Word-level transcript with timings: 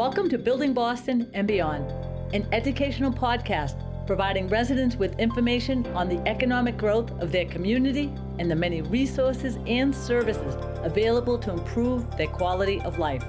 Welcome 0.00 0.30
to 0.30 0.38
Building 0.38 0.72
Boston 0.72 1.30
and 1.34 1.46
Beyond, 1.46 1.90
an 2.34 2.46
educational 2.52 3.12
podcast 3.12 3.76
providing 4.06 4.48
residents 4.48 4.96
with 4.96 5.20
information 5.20 5.86
on 5.88 6.08
the 6.08 6.26
economic 6.26 6.78
growth 6.78 7.10
of 7.20 7.30
their 7.30 7.44
community 7.44 8.10
and 8.38 8.50
the 8.50 8.54
many 8.56 8.80
resources 8.80 9.58
and 9.66 9.94
services 9.94 10.56
available 10.82 11.36
to 11.40 11.52
improve 11.52 12.16
their 12.16 12.28
quality 12.28 12.80
of 12.80 12.98
life. 12.98 13.22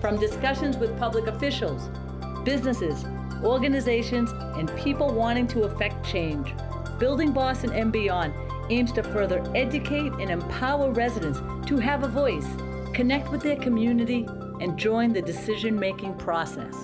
From 0.00 0.16
discussions 0.16 0.76
with 0.76 0.96
public 0.96 1.26
officials, 1.26 1.90
businesses, 2.44 3.04
organizations, 3.42 4.30
and 4.56 4.72
people 4.76 5.12
wanting 5.12 5.48
to 5.48 5.64
affect 5.64 6.06
change, 6.06 6.54
Building 7.00 7.32
Boston 7.32 7.72
and 7.72 7.90
Beyond 7.90 8.32
aims 8.70 8.92
to 8.92 9.02
further 9.02 9.42
educate 9.56 10.12
and 10.20 10.30
empower 10.30 10.92
residents 10.92 11.40
to 11.66 11.78
have 11.78 12.04
a 12.04 12.08
voice, 12.08 12.46
connect 12.92 13.32
with 13.32 13.42
their 13.42 13.56
community, 13.56 14.24
and 14.64 14.78
join 14.78 15.12
the 15.12 15.20
decision 15.20 15.78
making 15.78 16.14
process. 16.14 16.74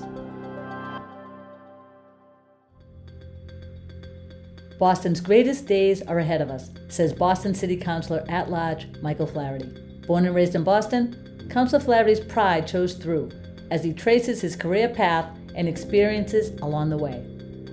Boston's 4.78 5.20
greatest 5.20 5.66
days 5.66 6.02
are 6.02 6.18
ahead 6.18 6.42
of 6.42 6.50
us, 6.50 6.70
says 6.88 7.14
Boston 7.14 7.54
City 7.54 7.76
Councilor 7.76 8.22
at 8.28 8.50
large 8.50 8.86
Michael 9.00 9.26
Flaherty. 9.26 9.66
Born 10.06 10.26
and 10.26 10.34
raised 10.34 10.54
in 10.54 10.62
Boston, 10.62 11.48
Councilor 11.50 11.80
Flaherty's 11.80 12.20
pride 12.20 12.68
shows 12.68 12.94
through 12.94 13.30
as 13.70 13.82
he 13.82 13.94
traces 13.94 14.42
his 14.42 14.56
career 14.56 14.88
path 14.88 15.34
and 15.54 15.66
experiences 15.66 16.50
along 16.60 16.90
the 16.90 16.98
way. 16.98 17.24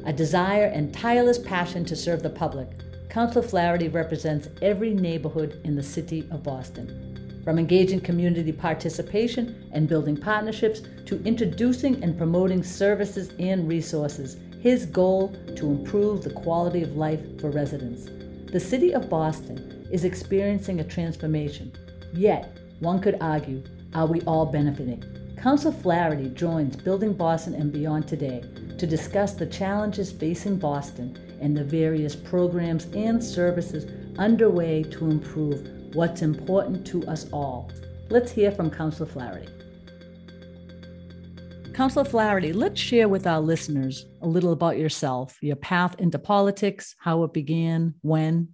A 0.05 0.13
desire 0.13 0.65
and 0.67 0.93
tireless 0.93 1.37
passion 1.37 1.83
to 1.83 1.97
serve 1.97 2.23
the 2.23 2.29
public, 2.29 2.69
Councilor 3.09 3.41
Flaherty 3.41 3.89
represents 3.89 4.47
every 4.61 4.93
neighborhood 4.93 5.59
in 5.65 5.75
the 5.75 5.83
city 5.83 6.27
of 6.31 6.43
Boston. 6.43 7.06
From 7.47 7.59
engaging 7.59 8.01
community 8.01 8.51
participation 8.51 9.69
and 9.71 9.87
building 9.87 10.17
partnerships 10.17 10.81
to 11.05 11.23
introducing 11.23 12.03
and 12.03 12.17
promoting 12.17 12.61
services 12.61 13.31
and 13.39 13.69
resources, 13.69 14.35
his 14.59 14.85
goal 14.85 15.33
to 15.55 15.67
improve 15.67 16.25
the 16.25 16.33
quality 16.33 16.83
of 16.83 16.97
life 16.97 17.21
for 17.39 17.49
residents. 17.49 18.09
The 18.51 18.59
city 18.59 18.93
of 18.93 19.09
Boston 19.09 19.87
is 19.89 20.03
experiencing 20.03 20.81
a 20.81 20.83
transformation, 20.83 21.71
yet, 22.13 22.59
one 22.81 22.99
could 22.99 23.15
argue, 23.21 23.63
are 23.93 24.07
we 24.07 24.19
all 24.23 24.45
benefiting? 24.45 25.01
Council 25.37 25.71
Flaherty 25.71 26.27
joins 26.31 26.75
Building 26.75 27.13
Boston 27.13 27.53
and 27.53 27.71
Beyond 27.71 28.09
today 28.09 28.43
to 28.77 28.85
discuss 28.85 29.31
the 29.31 29.45
challenges 29.45 30.11
facing 30.11 30.57
Boston 30.57 31.17
and 31.39 31.55
the 31.55 31.63
various 31.63 32.13
programs 32.13 32.87
and 32.87 33.23
services 33.23 33.89
underway 34.19 34.83
to 34.83 35.09
improve 35.09 35.76
what's 35.97 36.21
important 36.21 36.85
to 36.85 37.03
us 37.07 37.27
all. 37.33 37.71
Let's 38.09 38.31
hear 38.31 38.51
from 38.51 38.69
Councilor 38.69 39.07
Flaherty. 39.07 39.51
Councilor 41.73 42.05
Flaherty, 42.05 42.53
let's 42.53 42.79
share 42.79 43.09
with 43.09 43.25
our 43.25 43.39
listeners 43.39 44.05
a 44.21 44.27
little 44.27 44.51
about 44.51 44.77
yourself, 44.77 45.39
your 45.41 45.55
path 45.55 45.95
into 45.97 46.19
politics, 46.19 46.95
how 46.99 47.23
it 47.23 47.33
began, 47.33 47.95
when. 48.03 48.49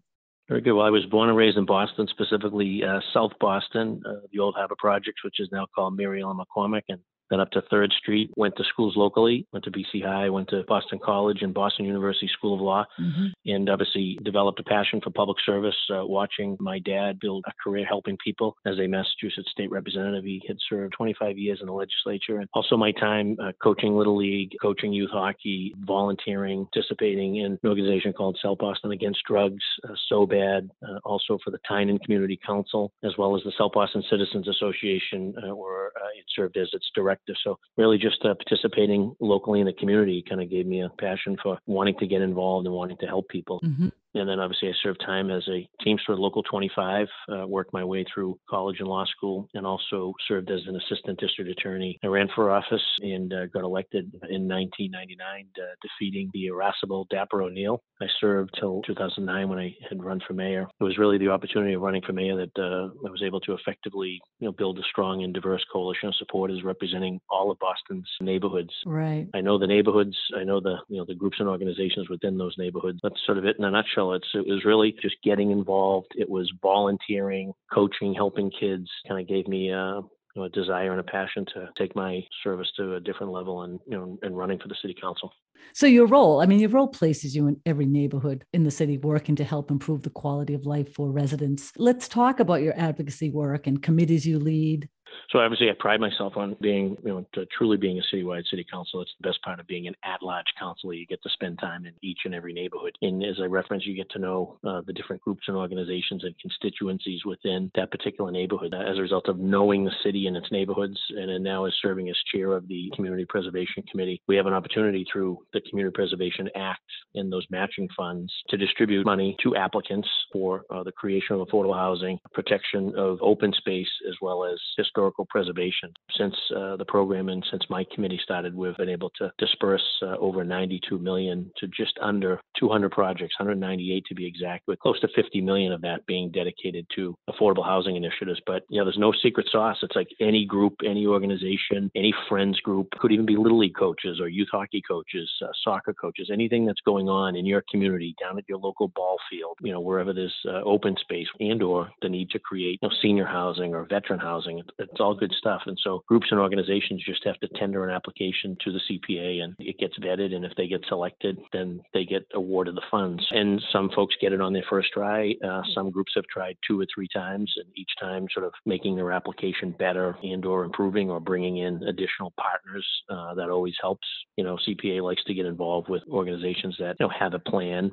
Very 0.48 0.62
good. 0.62 0.72
Well, 0.72 0.86
I 0.86 0.90
was 0.90 1.06
born 1.08 1.28
and 1.28 1.38
raised 1.38 1.58
in 1.58 1.66
Boston, 1.66 2.08
specifically 2.08 2.82
uh, 2.82 3.02
South 3.14 3.34
Boston, 3.42 4.02
uh, 4.08 4.26
the 4.32 4.40
old 4.40 4.56
Harbor 4.56 4.76
Projects, 4.80 5.22
which 5.26 5.42
is 5.42 5.50
now 5.52 5.68
called 5.76 5.98
Mary 5.98 6.22
Ellen 6.22 6.38
McCormick, 6.38 6.84
and 6.88 7.00
then 7.34 7.39
up 7.39 7.52
to 7.52 7.62
Third 7.70 7.92
Street. 8.00 8.31
Went 8.38 8.56
to 8.58 8.64
schools 8.64 8.94
locally. 8.95 9.48
Went 9.52 9.66
to 9.66 9.72
BC 9.72 10.06
High. 10.06 10.30
Went 10.30 10.50
to 10.50 10.64
Boston 10.67 11.00
College 11.03 11.42
and 11.42 11.53
Boston 11.53 11.86
University 11.86 12.30
School 12.31 12.53
of 12.53 12.62
Law, 12.62 12.86
mm-hmm. 13.00 13.28
and 13.45 13.70
obviously 13.70 14.20
developed 14.23 14.59
a 14.59 14.64
passion 14.64 15.02
for 15.02 15.09
public 15.09 15.38
service. 15.45 15.75
Uh, 15.90 16.06
watching 16.06 16.56
my 16.59 16.80
dad 16.80 17.20
build 17.20 17.44
a 17.48 17.52
career 17.64 17.86
helping 17.86 18.17
people 18.23 18.56
as 18.66 18.78
a 18.80 18.88
Massachusetts 18.88 19.50
state 19.52 19.72
representative, 19.72 20.24
he 20.24 20.44
had 20.47 20.58
served 20.69 20.94
25 20.96 21.38
years 21.38 21.59
in 21.59 21.68
the 21.68 21.74
legislature, 21.74 22.38
and 22.38 22.47
also 22.53 22.78
my 22.78 22.91
time 22.91 23.35
uh, 23.41 23.52
coaching 23.62 23.96
little 23.96 24.16
league, 24.16 24.52
coaching 24.62 24.94
youth 24.94 25.12
hockey, 25.12 25.74
volunteering, 25.79 26.68
participating 26.72 27.38
in 27.38 27.53
an 27.53 27.59
organization 27.66 28.13
called 28.13 28.38
South 28.44 28.59
Boston 28.59 28.91
Against 28.91 29.24
Drugs, 29.28 29.63
uh, 29.90 29.94
so 30.08 30.25
bad. 30.25 30.69
Uh, 30.88 31.00
also 31.03 31.38
for 31.44 31.52
the 31.52 31.59
Tynan 31.68 31.97
Community 32.00 32.40
Council, 32.46 32.91
as 33.03 33.13
well 33.18 33.35
as 33.35 33.44
the 33.44 33.53
South 33.58 33.72
Boston 33.74 34.03
Citizens 34.09 34.47
Association, 34.47 35.34
uh, 35.38 35.56
where 35.56 35.88
uh, 35.88 36.03
it 36.18 36.25
served 36.35 36.57
as 36.57 36.69
its 36.74 36.90
director 36.96 37.34
so 37.44 37.57
really 37.78 37.97
just 37.97 38.24
uh, 38.25 38.34
participating 38.35 39.16
locally 39.19 39.59
in 39.59 39.66
the 39.66 39.74
community 39.74 40.24
kind 40.28 40.41
of 40.41 40.50
gave 40.50 40.66
me 40.66 40.81
a 40.81 40.90
passion 41.00 41.38
for 41.41 41.57
wanting 41.66 41.97
to 42.00 42.07
get 42.07 42.22
involved 42.22 42.66
and 42.66 42.75
wanting 42.75 42.97
to 42.97 43.06
help 43.06 43.28
people. 43.29 43.59
Mm-hmm. 43.63 43.90
And 44.16 44.29
then 44.29 44.40
obviously 44.40 44.69
I 44.69 44.74
served 44.81 45.01
time 45.06 45.31
as 45.31 45.44
a 45.47 45.68
Teamster 45.84 46.16
Local 46.16 46.44
25, 46.44 47.07
uh, 47.31 47.47
worked 47.47 47.74
my 47.74 47.84
way 47.84 48.06
through 48.13 48.40
college 48.50 48.78
and 48.79 48.88
law 48.88 49.06
school, 49.06 49.47
and 49.53 49.66
also 49.66 50.13
served 50.28 50.51
as 50.51 50.62
an 50.68 50.75
assistant 50.75 51.19
district 51.19 51.50
attorney. 51.50 52.00
I 52.03 52.07
ran 52.07 52.29
for 52.35 52.52
office 52.52 52.81
and 53.02 53.34
uh, 53.34 53.47
got 53.47 53.63
elected 53.63 54.12
in 54.29 54.47
1999, 54.47 55.47
uh, 55.57 55.62
defeating 55.81 56.29
the 56.34 56.47
irascible 56.47 57.07
Dapper 57.09 57.41
O'Neill. 57.41 57.81
I 58.02 58.07
served 58.19 58.52
till 58.59 58.81
2009 58.84 59.50
when 59.50 59.59
I 59.59 59.75
had 59.88 60.03
run 60.03 60.19
for 60.28 60.34
mayor. 60.34 60.68
It 60.79 60.84
was 60.84 60.97
really 60.97 61.18
the 61.18 61.29
opportunity 61.29 61.73
of 61.73 61.81
running 61.81 62.02
for 62.06 62.13
mayor 62.13 62.35
that 62.35 62.62
uh, 62.62 62.90
I 63.06 63.09
was 63.09 63.23
able 63.23 63.40
to 63.41 63.53
effectively 63.53 64.19
you 64.40 64.47
know, 64.47 64.52
build 64.52 64.78
a 64.78 64.84
strong 64.90 65.23
and 65.23 65.34
diverse 65.34 65.66
coalition 65.72 66.09
of 66.09 66.16
supporters 66.16 66.63
representing 66.63 67.19
all 67.29 67.52
of 67.52 67.59
Boston's 67.59 68.09
neighborhoods. 68.22 68.73
Right. 68.85 69.28
I 69.34 69.41
know 69.41 69.57
the 69.57 69.68
neighborhoods. 69.68 70.18
I 70.35 70.44
know 70.44 70.59
the 70.59 70.75
you 70.90 70.97
know 70.97 71.06
the 71.06 71.16
groups 71.16 71.38
and 71.40 71.47
organizations 71.47 72.09
within 72.09 72.38
those 72.38 72.56
neighborhoods. 72.57 73.00
That's 73.02 73.19
sort 73.25 73.38
of 73.38 73.46
it 73.46 73.57
in 73.57 73.66
a 73.66 73.72
nutshell 73.72 74.03
it's, 74.12 74.28
it 74.34 74.46
was 74.46 74.66
really 74.66 74.94
just 75.02 75.16
getting 75.24 75.52
involved. 75.52 76.12
It 76.16 76.30
was 76.30 76.52
volunteering, 76.62 77.53
coaching, 77.74 78.14
helping 78.14 78.52
kids. 78.52 78.90
Kind 79.08 79.22
of 79.22 79.28
gave 79.28 79.47
me 79.47 79.72
uh, 79.72 80.02
you 80.36 80.41
know, 80.41 80.44
a 80.44 80.50
desire 80.50 80.91
and 80.91 81.00
a 81.00 81.03
passion 81.03 81.46
to 81.53 81.69
take 81.78 81.96
my 81.96 82.22
service 82.44 82.68
to 82.78 82.96
a 82.96 83.00
different 83.00 83.31
level 83.31 83.64
and 83.64 83.80
you 83.88 83.97
know 83.97 84.18
and 84.22 84.38
running 84.38 84.59
for 84.59 84.68
the 84.68 84.75
city 84.81 84.96
council. 85.00 85.31
So 85.72 85.86
your 85.86 86.08
role, 86.08 86.41
I 86.41 86.46
mean, 86.46 86.59
your 86.59 86.69
role 86.69 86.88
places 86.88 87.36
you 87.36 87.47
in 87.47 87.59
every 87.66 87.86
neighborhood 87.86 88.44
in 88.53 88.64
the 88.64 88.72
city 88.72 88.97
working 88.97 89.36
to 89.38 89.44
help 89.44 89.72
improve 89.72 90.03
the 90.03 90.09
quality 90.09 90.53
of 90.53 90.66
life 90.66 90.94
for 90.94 91.09
residents. 91.09 91.72
Let's 91.78 92.08
talk 92.08 92.40
about 92.40 92.62
your 92.62 92.78
advocacy 92.78 93.30
work 93.30 93.66
and 93.66 93.81
committees 93.81 94.28
you 94.28 94.40
lead. 94.40 94.90
So 95.29 95.40
obviously, 95.40 95.69
I 95.69 95.74
pride 95.78 96.00
myself 96.00 96.34
on 96.38 96.56
being, 96.62 96.97
you 97.03 97.25
know, 97.35 97.46
truly 97.57 97.78
being 97.78 98.00
a 98.00 98.16
citywide 98.16 98.46
city 98.50 98.66
council. 98.69 99.01
It's 99.01 99.12
the 99.22 99.28
best 99.28 99.41
part 99.44 99.59
of 99.59 99.68
being 99.68 99.88
an 99.88 99.96
at-large 100.03 100.46
council. 100.59 100.94
You 100.94 101.06
get 101.06 101.22
to 101.24 101.29
spend 101.29 101.59
time 101.59 101.85
in 101.85 101.94
each 102.01 102.19
and 102.25 102.34
every 102.34 102.53
neighborhood. 102.53 102.96
And 103.01 103.23
as 103.23 103.35
I 103.41 103.46
referenced, 103.46 103.85
you 103.85 103.96
get 103.96 104.09
to 104.12 104.19
know 104.19 104.59
uh, 104.63 104.81
the 104.85 104.94
different 104.94 105.22
groups 105.22 105.44
and 105.47 105.57
organizations 105.57 106.23
and 106.23 106.35
constituencies 106.40 107.25
within 107.25 107.72
that 107.75 107.91
particular 107.91 108.31
neighborhood. 108.31 108.73
As 108.73 108.97
a 108.97 109.02
result 109.02 109.28
of 109.28 109.40
knowing 109.40 109.84
the 109.84 109.91
city 110.03 110.28
and 110.28 110.38
its 110.38 110.52
neighborhoods, 110.52 110.97
and 111.09 111.29
then 111.29 111.44
now 111.44 111.66
as 111.66 111.73
serving 111.81 112.09
as 112.09 112.16
chair 112.34 112.53
of 112.53 112.68
the 112.68 112.91
Community 112.96 113.25
Preservation 113.25 113.84
Committee, 113.90 114.22
we 114.28 114.35
have 114.35 114.46
an 114.46 114.53
opportunity 114.53 115.06
through 115.12 115.40
the 115.53 115.62
Community 115.69 115.94
Preservation 115.94 116.50
Act 116.56 116.81
and 117.16 117.31
those 117.31 117.46
matching 117.50 117.88
funds 117.96 118.31
to 118.50 118.57
distribute 118.57 119.06
money 119.06 119.35
to 119.44 119.56
applicants 119.56 120.07
for 120.31 120.63
uh, 120.69 120.84
the 120.84 120.91
creation 120.91 121.35
of 121.35 121.47
affordable 121.47 121.75
housing, 121.75 122.19
protection 122.34 122.94
of 122.97 123.18
open 123.22 123.53
space, 123.53 123.88
as 124.07 124.16
well 124.22 124.44
as 124.44 124.59
historical 124.78 125.03
historical 125.03 125.25
preservation. 125.30 125.91
Since 126.18 126.36
uh, 126.56 126.78
the 126.78 126.86
program 126.86 127.30
and 127.30 127.44
since 127.52 127.64
my 127.69 127.86
committee 127.94 128.19
started, 128.24 128.56
we've 128.56 128.78
been 128.78 128.90
able 128.90 129.12
to 129.18 129.31
disperse 129.38 129.84
uh, 130.02 130.16
over 130.18 130.44
92 130.44 130.97
million 130.97 131.52
to 131.58 131.68
just 131.68 131.97
under 132.02 132.40
200 132.59 132.91
projects, 132.91 133.36
198 133.40 134.06
to 134.08 134.16
be 134.16 134.25
exact, 134.25 134.64
with 134.68 134.80
close 134.80 135.00
to 135.02 135.08
50 135.14 135.41
million 135.41 135.74
of 135.74 135.81
that 135.81 136.06
being 136.06 136.31
dedicated 136.31 136.86
to 136.96 137.16
affordable 137.30 137.66
housing 137.66 137.96
initiatives. 137.96 138.40
But 138.46 138.64
you 138.69 138.80
know, 138.80 138.86
there's 138.86 138.97
no 138.97 139.12
secret 139.22 139.47
sauce. 139.52 139.78
It's 139.84 139.96
like 139.96 140.08
any 140.22 140.46
group, 140.46 140.75
any 140.86 141.06
organization, 141.06 141.91
any 141.96 142.14
friends 142.30 142.59
group, 142.62 142.88
could 143.00 143.12
even 143.12 143.25
be 143.25 143.35
little 143.35 143.59
league 143.59 143.75
coaches 143.78 144.20
or 144.22 144.30
youth 144.30 144.50
hockey 144.52 144.81
coaches, 144.88 145.30
uh, 145.44 145.47
soccer 145.64 145.94
coaches, 145.94 146.30
anything 146.31 146.66
that's 146.66 146.81
going 146.85 147.09
on 147.09 147.35
in 147.35 147.46
your 147.46 147.64
community, 147.70 148.16
down 148.22 148.38
at 148.38 148.47
your 148.47 148.58
local 148.58 148.88
ball 148.90 149.17
field, 149.29 149.58
you 149.61 149.72
know, 149.72 149.82
wherever 149.82 150.14
there's 150.14 150.35
uh, 150.47 150.61
open 150.64 150.96
space 151.02 151.28
and/or 151.40 151.90
the 152.02 152.09
need 152.09 152.29
to 152.29 152.40
create 152.40 152.79
you 152.82 152.88
know, 152.88 152.96
senior 153.02 153.26
housing 153.26 153.73
or 153.73 153.85
veteran 153.85 154.20
housing. 154.20 154.59
It, 154.59 154.90
it's 154.93 155.01
all 155.01 155.16
good 155.16 155.34
stuff. 155.35 155.63
And 155.66 155.78
so 155.84 156.03
groups 156.07 156.28
and 156.29 156.40
organizations 156.40 157.03
just 157.03 157.25
have 157.25 157.40
to 157.40 157.47
tender 157.59 157.84
an 157.84 157.90
application 157.90 158.55
to 158.63 158.72
the 158.72 158.79
CPA 158.79 159.43
and 159.43 159.55
it 159.57 159.79
gets 159.79 159.97
vetted. 159.97 160.35
And 160.35 160.45
if 160.45 160.51
they 160.55 160.67
get 160.67 160.85
selected, 160.87 161.40
then 161.51 161.81
they 161.95 162.05
get 162.05 162.28
awarded 162.35 162.75
the 162.75 162.84
funds. 162.91 163.25
And 163.31 163.59
some 163.72 163.90
folks 163.95 164.16
get 164.22 164.34
it 164.34 164.41
on 164.41 164.53
their 164.53 164.63
first 164.69 164.90
try. 164.93 165.34
Uh, 165.43 165.63
some 165.73 165.90
groups 165.90 166.11
have 166.16 166.25
tried 166.25 166.57
two 166.67 166.79
or 166.79 166.85
three 166.93 167.07
times 167.11 167.51
and 167.57 167.66
each 167.75 167.90
time 167.99 168.28
sort 168.31 168.45
of 168.45 168.53
making 168.67 168.95
their 168.95 169.11
application 169.11 169.73
better 169.79 170.16
and 170.22 170.45
or 170.45 170.63
improving 170.63 171.09
or 171.09 171.19
bringing 171.19 171.57
in 171.57 171.81
additional 171.84 172.31
partners. 172.40 172.85
Uh, 173.09 173.34
that 173.34 173.49
always 173.49 173.75
helps. 173.81 174.07
You 174.37 174.43
know, 174.43 174.59
CPA 174.67 175.01
likes 175.01 175.23
to 175.23 175.34
get 175.34 175.47
involved 175.47 175.90
with 175.90 176.03
organizations 176.07 176.75
that 176.78 176.97
you 176.99 177.07
know 177.07 177.13
have 177.19 177.34
a 177.34 177.40
plan 177.40 177.91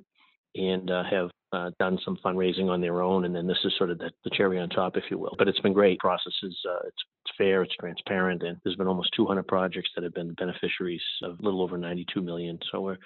and 0.55 0.91
uh, 0.91 1.03
have 1.11 1.31
uh, 1.53 1.71
done 1.79 1.99
some 2.05 2.17
fundraising 2.25 2.69
on 2.69 2.81
their 2.81 3.03
own, 3.03 3.25
and 3.25 3.35
then 3.35 3.47
this 3.47 3.59
is 3.65 3.73
sort 3.77 3.91
of 3.91 3.99
the, 3.99 4.11
the, 4.25 4.31
cherry 4.31 4.59
on 4.59 4.69
top, 4.69 4.97
if 4.97 5.05
you 5.11 5.19
will. 5.19 5.35
But 5.39 5.49
it's 5.49 5.61
been 5.61 5.73
great. 5.73 5.99
Process 5.99 6.33
is 6.43 6.57
uh, 6.69 6.87
it's, 6.87 7.03
fair, 7.41 7.63
it's 7.63 7.75
transparent, 7.81 8.43
and 8.43 8.59
there's 8.63 8.77
been 8.77 8.87
almost 8.87 9.15
200 9.17 9.47
projects 9.47 9.89
that 9.95 10.05
have 10.05 10.13
been 10.13 10.35
beneficiaries 10.35 11.01
of 11.23 11.41
a 11.41 11.43
little 11.43 11.63
over 11.63 11.79
92 11.79 12.21
million. 12.21 12.59
So 12.71 12.83
we're 12.83 12.99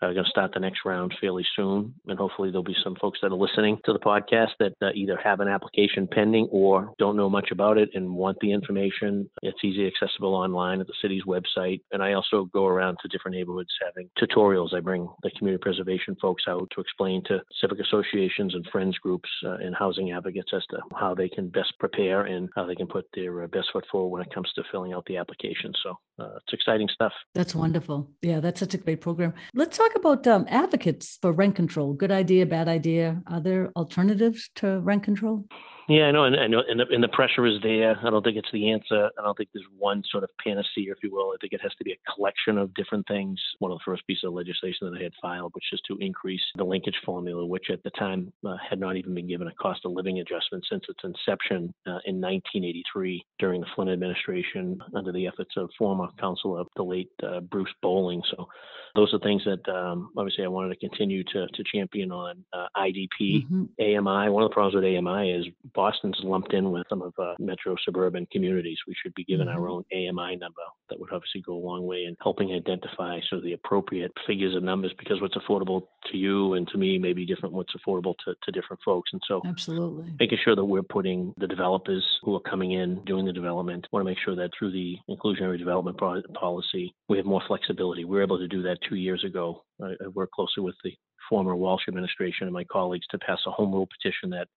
uh, 0.00 0.12
going 0.12 0.24
to 0.24 0.30
start 0.30 0.52
the 0.54 0.60
next 0.60 0.80
round 0.86 1.14
fairly 1.20 1.44
soon, 1.54 1.94
and 2.06 2.18
hopefully 2.18 2.50
there'll 2.50 2.64
be 2.64 2.76
some 2.82 2.96
folks 3.00 3.18
that 3.20 3.30
are 3.30 3.36
listening 3.36 3.78
to 3.84 3.92
the 3.92 3.98
podcast 3.98 4.50
that 4.58 4.72
uh, 4.80 4.90
either 4.94 5.18
have 5.22 5.40
an 5.40 5.48
application 5.48 6.08
pending 6.10 6.48
or 6.50 6.92
don't 6.98 7.16
know 7.16 7.28
much 7.28 7.50
about 7.52 7.76
it 7.76 7.90
and 7.94 8.14
want 8.14 8.38
the 8.40 8.52
information. 8.52 9.28
It's 9.42 9.62
easily 9.62 9.86
accessible 9.86 10.34
online 10.34 10.80
at 10.80 10.86
the 10.86 10.94
city's 11.02 11.24
website, 11.24 11.80
and 11.92 12.02
I 12.02 12.14
also 12.14 12.48
go 12.52 12.66
around 12.66 12.98
to 13.02 13.08
different 13.08 13.36
neighborhoods 13.36 13.70
having 13.84 14.08
tutorials. 14.18 14.74
I 14.74 14.80
bring 14.80 15.08
the 15.22 15.30
community 15.38 15.60
preservation 15.60 16.16
folks 16.20 16.44
out 16.48 16.70
to 16.74 16.80
explain 16.80 17.22
to 17.24 17.40
civic 17.60 17.80
associations 17.80 18.54
and 18.54 18.66
friends 18.72 18.96
groups 18.98 19.28
uh, 19.44 19.56
and 19.56 19.74
housing 19.74 20.12
advocates 20.12 20.52
as 20.54 20.64
to 20.70 20.78
how 20.98 21.14
they 21.14 21.28
can 21.28 21.48
best 21.48 21.74
prepare 21.78 22.22
and 22.22 22.48
how 22.54 22.64
they 22.64 22.74
can 22.74 22.86
put 22.86 23.06
their 23.14 23.44
uh, 23.44 23.46
best 23.46 23.68
foot 23.74 23.84
forward 23.90 24.08
when 24.08 24.22
it 24.22 24.32
comes 24.32 24.50
to 24.54 24.62
filling 24.70 24.94
out 24.94 25.04
the 25.06 25.18
application. 25.18 25.74
So 25.82 25.98
uh, 26.18 26.36
it's 26.36 26.52
exciting 26.52 26.88
stuff. 26.92 27.12
That's 27.34 27.54
wonderful. 27.54 28.10
Yeah, 28.22 28.40
that's 28.40 28.60
such 28.60 28.74
a 28.74 28.78
great 28.78 29.00
program. 29.00 29.34
Let's 29.54 29.76
talk 29.76 29.94
about 29.96 30.26
um, 30.26 30.46
advocates 30.48 31.18
for 31.20 31.32
rent 31.32 31.56
control. 31.56 31.92
Good 31.92 32.12
idea, 32.12 32.46
bad 32.46 32.68
idea. 32.68 33.22
Are 33.26 33.40
there 33.40 33.72
alternatives 33.76 34.50
to 34.56 34.80
rent 34.80 35.02
control? 35.02 35.46
Yeah, 35.88 36.04
I 36.04 36.12
know, 36.12 36.24
and 36.24 36.36
I 36.36 36.46
know, 36.46 36.62
and 36.66 36.80
the, 36.80 36.86
and 36.90 37.04
the 37.04 37.08
pressure 37.08 37.46
is 37.46 37.60
there. 37.62 37.98
I 38.02 38.08
don't 38.08 38.24
think 38.24 38.38
it's 38.38 38.50
the 38.52 38.70
answer. 38.70 39.10
I 39.18 39.22
don't 39.22 39.36
think 39.36 39.50
there's 39.52 39.66
one 39.78 40.02
sort 40.10 40.24
of 40.24 40.30
panacea, 40.42 40.90
if 40.90 40.98
you 41.02 41.10
will. 41.12 41.32
I 41.34 41.36
think 41.40 41.52
it 41.52 41.60
has 41.60 41.74
to 41.76 41.84
be 41.84 41.92
a 41.92 42.12
collection 42.14 42.56
of 42.56 42.72
different 42.72 43.06
things. 43.06 43.38
One 43.58 43.70
of 43.70 43.78
the 43.78 43.84
first 43.84 44.06
pieces 44.06 44.24
of 44.24 44.32
legislation 44.32 44.90
that 44.90 44.98
I 44.98 45.02
had 45.02 45.12
filed, 45.20 45.52
which 45.54 45.72
is 45.72 45.82
to 45.88 45.98
increase 45.98 46.40
the 46.56 46.64
linkage 46.64 46.96
formula, 47.04 47.44
which 47.44 47.68
at 47.70 47.82
the 47.82 47.90
time 47.90 48.32
uh, 48.46 48.56
had 48.68 48.80
not 48.80 48.96
even 48.96 49.14
been 49.14 49.28
given 49.28 49.46
a 49.46 49.54
cost 49.54 49.82
of 49.84 49.92
living 49.92 50.20
adjustment 50.20 50.64
since 50.70 50.84
its 50.88 51.04
inception 51.04 51.74
uh, 51.86 52.00
in 52.06 52.18
1983 52.18 53.22
during 53.38 53.60
the 53.60 53.66
Flynn 53.74 53.90
administration 53.90 54.78
under 54.94 55.12
the 55.12 55.26
efforts 55.26 55.52
of 55.58 55.68
former 55.76 56.03
councilor, 56.18 56.64
the 56.76 56.82
late 56.82 57.10
uh, 57.22 57.40
Bruce 57.40 57.72
Bolling. 57.82 58.22
So 58.30 58.48
those 58.94 59.12
are 59.12 59.18
things 59.18 59.42
that 59.44 59.68
um, 59.68 60.10
obviously 60.16 60.44
I 60.44 60.48
wanted 60.48 60.68
to 60.68 60.88
continue 60.88 61.24
to, 61.24 61.46
to 61.48 61.64
champion 61.72 62.12
on 62.12 62.44
uh, 62.52 62.66
IDP, 62.76 63.44
mm-hmm. 63.44 63.64
AMI. 63.80 64.30
One 64.30 64.44
of 64.44 64.50
the 64.50 64.54
problems 64.54 64.76
with 64.76 64.84
AMI 64.84 65.30
is 65.30 65.46
Boston's 65.74 66.18
lumped 66.22 66.52
in 66.52 66.70
with 66.70 66.86
some 66.88 67.02
of 67.02 67.12
uh, 67.18 67.34
metro 67.40 67.74
suburban 67.84 68.26
communities. 68.30 68.78
We 68.86 68.94
should 69.02 69.14
be 69.14 69.24
given 69.24 69.48
mm-hmm. 69.48 69.58
our 69.58 69.68
own 69.68 69.84
AMI 69.92 70.36
number. 70.36 70.62
That 70.90 71.00
would 71.00 71.12
obviously 71.12 71.40
go 71.40 71.54
a 71.54 71.64
long 71.64 71.86
way 71.86 72.04
in 72.04 72.16
helping 72.22 72.52
identify 72.52 73.18
sort 73.28 73.38
of 73.38 73.42
the 73.42 73.54
appropriate 73.54 74.12
figures 74.26 74.54
and 74.54 74.64
numbers 74.64 74.92
because 74.98 75.20
what's 75.20 75.36
affordable 75.36 75.88
to 76.12 76.16
you 76.16 76.54
and 76.54 76.68
to 76.68 76.78
me 76.78 76.98
may 76.98 77.12
be 77.12 77.26
different 77.26 77.54
what's 77.54 77.74
affordable 77.74 78.14
to, 78.24 78.34
to 78.44 78.52
different 78.52 78.80
folks. 78.84 79.10
And 79.12 79.22
so 79.26 79.42
absolutely 79.46 80.12
making 80.20 80.38
sure 80.44 80.54
that 80.54 80.64
we're 80.64 80.82
putting 80.82 81.34
the 81.38 81.46
developers 81.46 82.04
who 82.22 82.34
are 82.34 82.40
coming 82.40 82.72
in 82.72 83.04
doing 83.04 83.24
the 83.24 83.32
development, 83.32 83.86
want 83.92 84.04
to 84.04 84.10
make 84.10 84.18
sure 84.24 84.36
that 84.36 84.50
through 84.58 84.72
the 84.72 84.96
inclusionary 85.08 85.58
development 85.58 85.93
policy, 85.94 86.94
we 87.08 87.16
have 87.16 87.26
more 87.26 87.42
flexibility. 87.46 88.04
We 88.04 88.16
were 88.16 88.22
able 88.22 88.38
to 88.38 88.48
do 88.48 88.62
that 88.62 88.78
two 88.88 88.96
years 88.96 89.24
ago. 89.24 89.64
I, 89.82 89.92
I 90.04 90.08
worked 90.08 90.32
closely 90.32 90.62
with 90.62 90.76
the 90.84 90.92
former 91.28 91.56
Walsh 91.56 91.82
administration 91.88 92.46
and 92.46 92.52
my 92.52 92.64
colleagues 92.64 93.06
to 93.10 93.18
pass 93.18 93.40
a 93.46 93.50
home 93.50 93.72
rule 93.72 93.88
petition 93.88 94.30
that 94.30 94.48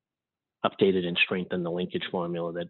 updated 0.66 1.06
and 1.06 1.18
strengthened 1.24 1.66
the 1.66 1.72
linkage 1.72 2.06
formula 2.12 2.52
that 2.54 2.68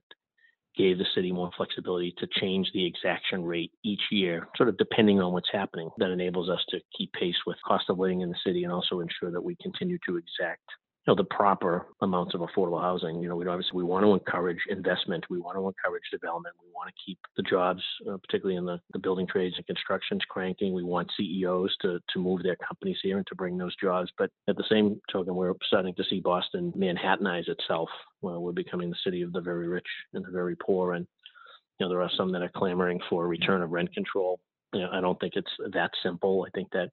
gave 0.77 0.97
the 0.99 1.05
city 1.15 1.31
more 1.31 1.49
flexibility 1.57 2.13
to 2.19 2.27
change 2.39 2.69
the 2.73 2.85
exaction 2.85 3.43
rate 3.43 3.71
each 3.83 4.01
year, 4.11 4.47
sort 4.55 4.69
of 4.69 4.77
depending 4.77 5.19
on 5.19 5.33
what's 5.33 5.49
happening. 5.51 5.89
That 5.97 6.11
enables 6.11 6.49
us 6.49 6.63
to 6.69 6.79
keep 6.95 7.11
pace 7.13 7.35
with 7.47 7.57
cost 7.67 7.85
of 7.89 7.97
living 7.97 8.21
in 8.21 8.29
the 8.29 8.37
city 8.45 8.63
and 8.63 8.71
also 8.71 8.99
ensure 8.99 9.31
that 9.31 9.43
we 9.43 9.57
continue 9.61 9.97
to 10.07 10.17
exact 10.17 10.61
know, 11.07 11.15
the 11.15 11.23
proper 11.23 11.85
amounts 12.01 12.35
of 12.35 12.41
affordable 12.41 12.81
housing. 12.81 13.21
You 13.21 13.29
know, 13.29 13.35
we 13.35 13.47
obviously 13.47 13.77
we 13.77 13.83
want 13.83 14.03
to 14.03 14.13
encourage 14.13 14.59
investment. 14.69 15.25
We 15.29 15.39
want 15.39 15.57
to 15.57 15.65
encourage 15.65 16.03
development. 16.11 16.55
We 16.61 16.69
want 16.73 16.89
to 16.89 16.93
keep 17.05 17.17
the 17.37 17.43
jobs, 17.43 17.81
uh, 18.09 18.17
particularly 18.17 18.57
in 18.57 18.65
the, 18.65 18.79
the 18.91 18.99
building 18.99 19.25
trades 19.25 19.55
and 19.57 19.65
constructions, 19.65 20.21
cranking. 20.29 20.73
We 20.73 20.83
want 20.83 21.11
CEOs 21.17 21.75
to 21.81 21.99
to 22.13 22.19
move 22.19 22.43
their 22.43 22.57
companies 22.57 22.97
here 23.01 23.17
and 23.17 23.27
to 23.27 23.35
bring 23.35 23.57
those 23.57 23.75
jobs. 23.77 24.11
But 24.17 24.31
at 24.47 24.57
the 24.57 24.65
same 24.69 24.99
token, 25.11 25.35
we're 25.35 25.53
starting 25.67 25.95
to 25.95 26.03
see 26.09 26.19
Boston 26.19 26.73
Manhattanize 26.77 27.47
itself. 27.47 27.89
Well, 28.21 28.41
we're 28.41 28.51
becoming 28.51 28.89
the 28.89 28.97
city 29.03 29.21
of 29.21 29.31
the 29.31 29.41
very 29.41 29.67
rich 29.67 29.87
and 30.13 30.25
the 30.25 30.31
very 30.31 30.55
poor, 30.57 30.93
and 30.93 31.07
you 31.79 31.85
know 31.85 31.89
there 31.89 32.01
are 32.01 32.11
some 32.17 32.31
that 32.33 32.41
are 32.41 32.51
clamoring 32.55 32.99
for 33.09 33.23
a 33.23 33.27
return 33.27 33.61
of 33.61 33.71
rent 33.71 33.93
control. 33.93 34.39
You 34.73 34.81
know, 34.81 34.89
I 34.91 34.99
don't 34.99 35.19
think 35.19 35.33
it's 35.35 35.51
that 35.71 35.91
simple. 36.03 36.45
I 36.45 36.51
think 36.51 36.69
that 36.71 36.89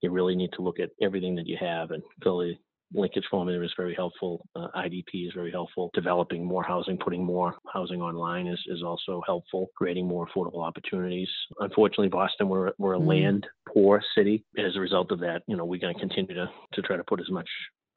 you 0.00 0.10
really 0.10 0.36
need 0.36 0.52
to 0.52 0.62
look 0.62 0.80
at 0.80 0.90
everything 1.02 1.34
that 1.34 1.46
you 1.46 1.56
have 1.60 1.90
and 1.90 2.02
really 2.24 2.58
linkage 2.94 3.24
formula 3.30 3.64
is 3.64 3.72
very 3.76 3.94
helpful. 3.94 4.46
Uh, 4.56 4.68
IDP 4.76 5.26
is 5.26 5.32
very 5.34 5.50
helpful. 5.50 5.90
Developing 5.94 6.44
more 6.44 6.62
housing, 6.62 6.96
putting 6.96 7.24
more 7.24 7.54
housing 7.72 8.00
online 8.00 8.46
is, 8.46 8.60
is 8.66 8.82
also 8.82 9.22
helpful. 9.26 9.68
Creating 9.76 10.06
more 10.06 10.26
affordable 10.26 10.64
opportunities. 10.64 11.28
Unfortunately, 11.60 12.08
Boston, 12.08 12.48
we're, 12.48 12.72
we're 12.78 12.94
a 12.94 12.98
mm. 12.98 13.06
land 13.06 13.46
poor 13.72 14.02
city. 14.14 14.44
As 14.58 14.76
a 14.76 14.80
result 14.80 15.12
of 15.12 15.20
that, 15.20 15.42
you 15.46 15.56
know, 15.56 15.64
we're 15.64 15.80
going 15.80 15.94
to 15.94 16.00
continue 16.00 16.34
to, 16.34 16.48
to 16.74 16.82
try 16.82 16.96
to 16.96 17.04
put 17.04 17.20
as 17.20 17.30
much 17.30 17.48